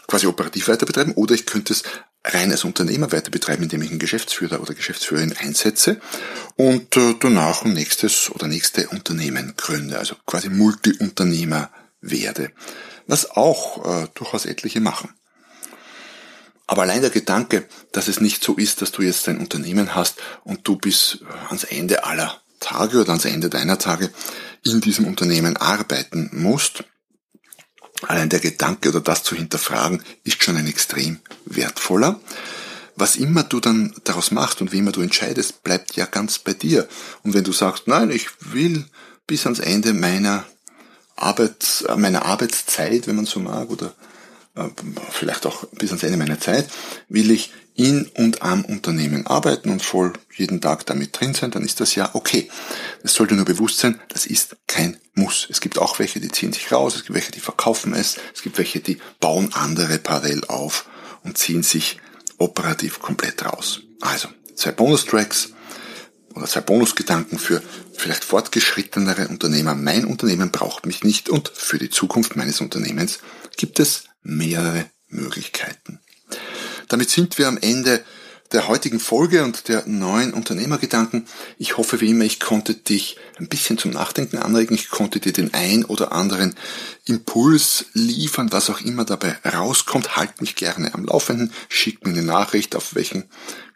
quasi 0.07 0.27
operativ 0.27 0.69
weiter 0.69 0.87
betreiben 0.87 1.13
oder 1.13 1.35
ich 1.35 1.47
könnte 1.47 1.73
es 1.73 1.83
rein 2.25 2.53
als 2.53 2.65
Unternehmer 2.65 3.11
weiter 3.13 3.31
betreiben, 3.31 3.65
indem 3.65 3.83
ich 3.83 3.91
einen 3.91 3.99
Geschäftsführer 3.99 4.61
oder 4.61 4.75
Geschäftsführerin 4.75 5.37
einsetze 5.37 6.01
und 6.57 6.97
äh, 6.97 7.15
danach 7.19 7.65
ein 7.65 7.73
nächstes 7.73 8.31
oder 8.31 8.47
nächste 8.47 8.89
Unternehmen 8.89 9.55
gründe, 9.57 9.99
also 9.99 10.15
quasi 10.27 10.49
Multiunternehmer 10.49 11.71
werde, 12.01 12.53
was 13.07 13.31
auch 13.31 14.05
äh, 14.05 14.09
durchaus 14.15 14.47
etliche 14.47 14.81
machen. 14.81 15.11
Aber 16.67 16.83
allein 16.83 17.03
der 17.03 17.11
Gedanke, 17.11 17.67
dass 17.93 18.09
es 18.09 18.21
nicht 18.21 18.43
so 18.43 18.55
ist, 18.55 18.83
dass 18.83 18.93
du 18.93 19.03
jetzt 19.03 19.27
dein 19.27 19.39
Unternehmen 19.39 19.95
hast 19.95 20.21
und 20.45 20.67
du 20.67 20.77
bis 20.77 21.19
äh, 21.23 21.49
ans 21.49 21.65
Ende 21.65 22.05
aller 22.05 22.41
Tage 22.61 23.01
oder 23.01 23.11
ans 23.11 23.25
Ende 23.25 23.51
deiner 23.51 23.79
Tage 23.79 24.11
in 24.65 24.81
diesem 24.81 25.07
Unternehmen 25.07 25.57
arbeiten 25.57 26.31
musst, 26.33 26.85
Allein 28.03 28.29
der 28.29 28.41
Gedanke 28.41 28.89
oder 28.89 29.01
das 29.01 29.23
zu 29.23 29.37
hinterfragen 29.37 30.03
ist 30.25 30.43
schon 30.43 30.57
ein 30.57 30.67
extrem 30.67 31.21
wertvoller. 31.45 32.21
Was 32.97 33.17
immer 33.17 33.43
du 33.43 33.61
dann 33.61 33.95
daraus 34.05 34.31
machst 34.33 34.61
und 34.61 34.73
wie 34.73 34.79
immer 34.79 34.93
du 34.93 35.01
entscheidest, 35.01 35.63
bleibt 35.63 35.97
ja 35.97 36.05
ganz 36.07 36.39
bei 36.39 36.53
dir. 36.53 36.89
Und 37.23 37.35
wenn 37.35 37.45
du 37.45 37.53
sagst, 37.53 37.89
nein, 37.89 38.11
ich 38.11 38.29
will 38.41 38.85
bis 39.27 39.47
ans 39.47 39.61
Ende 39.61 39.95
meiner 39.95 40.45
Arbeits, 41.17 41.83
äh, 41.83 41.97
meiner 41.97 42.27
Arbeitszeit, 42.27 43.07
wenn 43.07 43.17
man 43.17 43.27
so 43.27 43.41
mag, 43.41 43.71
oder 43.71 43.95
vielleicht 45.11 45.47
auch 45.47 45.65
bis 45.73 45.91
ans 45.91 46.03
Ende 46.03 46.19
meiner 46.19 46.41
Zeit, 46.41 46.69
will 47.09 47.31
ich 47.31 47.53
in 47.75 48.07
und 48.17 48.43
am 48.43 48.65
Unternehmen 48.65 49.27
arbeiten 49.27 49.71
und 49.71 49.83
voll 49.83 50.13
jeden 50.37 50.61
Tag 50.61 50.85
damit 50.87 51.19
drin 51.19 51.33
sein, 51.33 51.51
dann 51.51 51.65
ist 51.65 51.81
das 51.81 51.95
ja 51.95 52.11
okay. 52.13 52.51
Es 53.03 53.15
sollte 53.15 53.35
nur 53.35 53.47
bewusst 53.47 53.79
sein, 53.79 53.99
das 54.09 54.27
ist 54.27 54.57
kein 54.67 54.99
Muss. 55.15 55.47
Es 55.51 55.61
gibt 55.61 55.79
auch 55.79 55.99
welche, 55.99 56.21
die 56.21 56.29
ziehen 56.29 56.53
sich 56.53 56.71
raus, 56.71 56.97
es 56.97 57.05
gibt 57.05 57.15
welche, 57.15 57.33
die 57.33 57.41
verkaufen 57.41 57.95
es, 57.95 58.19
es 58.35 58.43
gibt 58.43 58.59
welche, 58.59 58.81
die 58.81 58.99
bauen 59.21 59.55
andere 59.55 59.99
parallel 59.99 60.45
auf 60.49 60.87
und 61.23 61.39
ziehen 61.39 61.63
sich 61.63 61.99
operativ 62.37 63.01
komplett 63.01 63.45
raus. 63.45 63.81
Also, 64.01 64.29
zwei 64.55 64.73
Bonustracks 64.73 65.53
oder 66.35 66.47
zwei 66.47 66.61
Bonusgedanken 66.61 67.39
für 67.39 67.63
vielleicht 67.95 68.25
fortgeschrittenere 68.25 69.29
Unternehmer. 69.29 69.75
Mein 69.75 70.05
Unternehmen 70.05 70.51
braucht 70.51 70.87
mich 70.87 71.05
nicht 71.05 71.29
und 71.29 71.51
für 71.55 71.79
die 71.79 71.91
Zukunft 71.91 72.37
meines 72.37 72.61
Unternehmens 72.61 73.21
gibt 73.57 73.81
es 73.81 74.05
mehrere 74.23 74.87
Möglichkeiten. 75.09 76.01
Damit 76.89 77.11
sind 77.11 77.39
wir 77.39 77.49
am 77.49 77.59
Ende 77.59 78.05
der 78.53 78.69
heutigen 78.69 79.01
Folge 79.01 79.45
und 79.45 79.69
der 79.69 79.85
neuen 79.87 80.35
Unternehmergedanken. 80.35 81.27
Ich 81.59 81.79
hoffe 81.79 82.01
wie 82.01 82.11
immer, 82.11 82.25
ich 82.25 82.39
konnte 82.39 82.75
dich 82.75 83.17
ein 83.39 83.49
bisschen 83.49 83.79
zum 83.79 83.93
Nachdenken 83.93 84.39
anregen. 84.39 84.75
Ich 84.75 84.91
konnte 84.91 85.21
dir 85.21 85.33
den 85.33 85.55
ein 85.55 85.85
oder 85.85 86.13
anderen 86.13 86.55
Impuls 87.07 87.87
liefern, 87.95 88.53
was 88.53 88.69
auch 88.71 88.81
immer 88.81 89.05
dabei 89.05 89.37
rauskommt. 89.45 90.17
Halt 90.17 90.41
mich 90.41 90.55
gerne 90.55 90.93
am 90.95 91.07
Laufenden. 91.07 91.53
Schick 91.69 92.05
mir 92.05 92.13
eine 92.13 92.23
Nachricht, 92.23 92.77
auf 92.77 92.95
welchen 92.95 93.25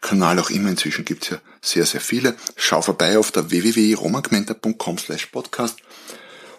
Kanal 0.01 0.39
auch 0.39 0.49
immer. 0.49 0.69
Inzwischen 0.69 1.05
gibt 1.05 1.23
es 1.23 1.29
ja 1.31 1.41
sehr, 1.61 1.85
sehr 1.85 2.01
viele. 2.01 2.35
Schau 2.55 2.81
vorbei 2.81 3.17
auf 3.17 3.31
der 3.31 3.49
www.romangmenta.com 3.49 4.97
slash 4.99 5.25
podcast. 5.27 5.77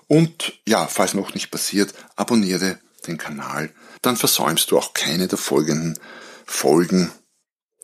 Und 0.08 0.54
ja, 0.66 0.86
falls 0.86 1.14
noch 1.14 1.34
nicht 1.34 1.50
passiert, 1.50 1.94
abonniere 2.16 2.78
den 3.08 3.18
Kanal. 3.18 3.72
Dann 4.02 4.16
versäumst 4.16 4.70
du 4.70 4.78
auch 4.78 4.94
keine 4.94 5.28
der 5.28 5.38
folgenden 5.38 5.98
Folgen 6.46 7.10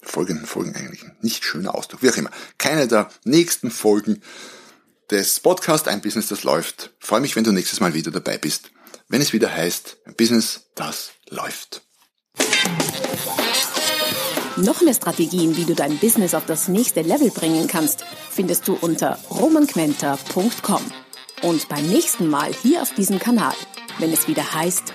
folgenden 0.06 0.46
Folgen 0.46 0.74
eigentlich 0.76 1.04
nicht 1.22 1.44
schöner 1.44 1.74
Ausdruck, 1.74 2.02
wie 2.02 2.10
auch 2.10 2.16
immer. 2.16 2.30
Keine 2.58 2.86
der 2.86 3.10
nächsten 3.24 3.70
Folgen 3.70 4.22
des 5.10 5.40
Podcasts 5.40 5.88
Ein 5.88 6.00
Business, 6.00 6.28
das 6.28 6.44
läuft. 6.44 6.90
freue 6.98 7.20
mich, 7.20 7.36
wenn 7.36 7.44
du 7.44 7.52
nächstes 7.52 7.80
Mal 7.80 7.94
wieder 7.94 8.10
dabei 8.10 8.38
bist, 8.38 8.70
wenn 9.08 9.20
es 9.20 9.32
wieder 9.32 9.52
heißt, 9.52 9.98
ein 10.06 10.14
Business, 10.14 10.68
das 10.74 11.12
läuft. 11.28 11.82
Noch 14.56 14.80
mehr 14.82 14.94
Strategien, 14.94 15.56
wie 15.56 15.64
du 15.64 15.74
dein 15.74 15.98
Business 15.98 16.34
auf 16.34 16.46
das 16.46 16.68
nächste 16.68 17.02
Level 17.02 17.30
bringen 17.30 17.66
kannst, 17.66 18.04
findest 18.30 18.68
du 18.68 18.74
unter 18.74 19.18
romanquenter.com. 19.30 20.82
Und 21.42 21.68
beim 21.68 21.86
nächsten 21.88 22.28
Mal 22.28 22.54
hier 22.54 22.80
auf 22.80 22.94
diesem 22.94 23.18
Kanal, 23.18 23.54
wenn 23.98 24.12
es 24.12 24.28
wieder 24.28 24.54
heißt, 24.54 24.94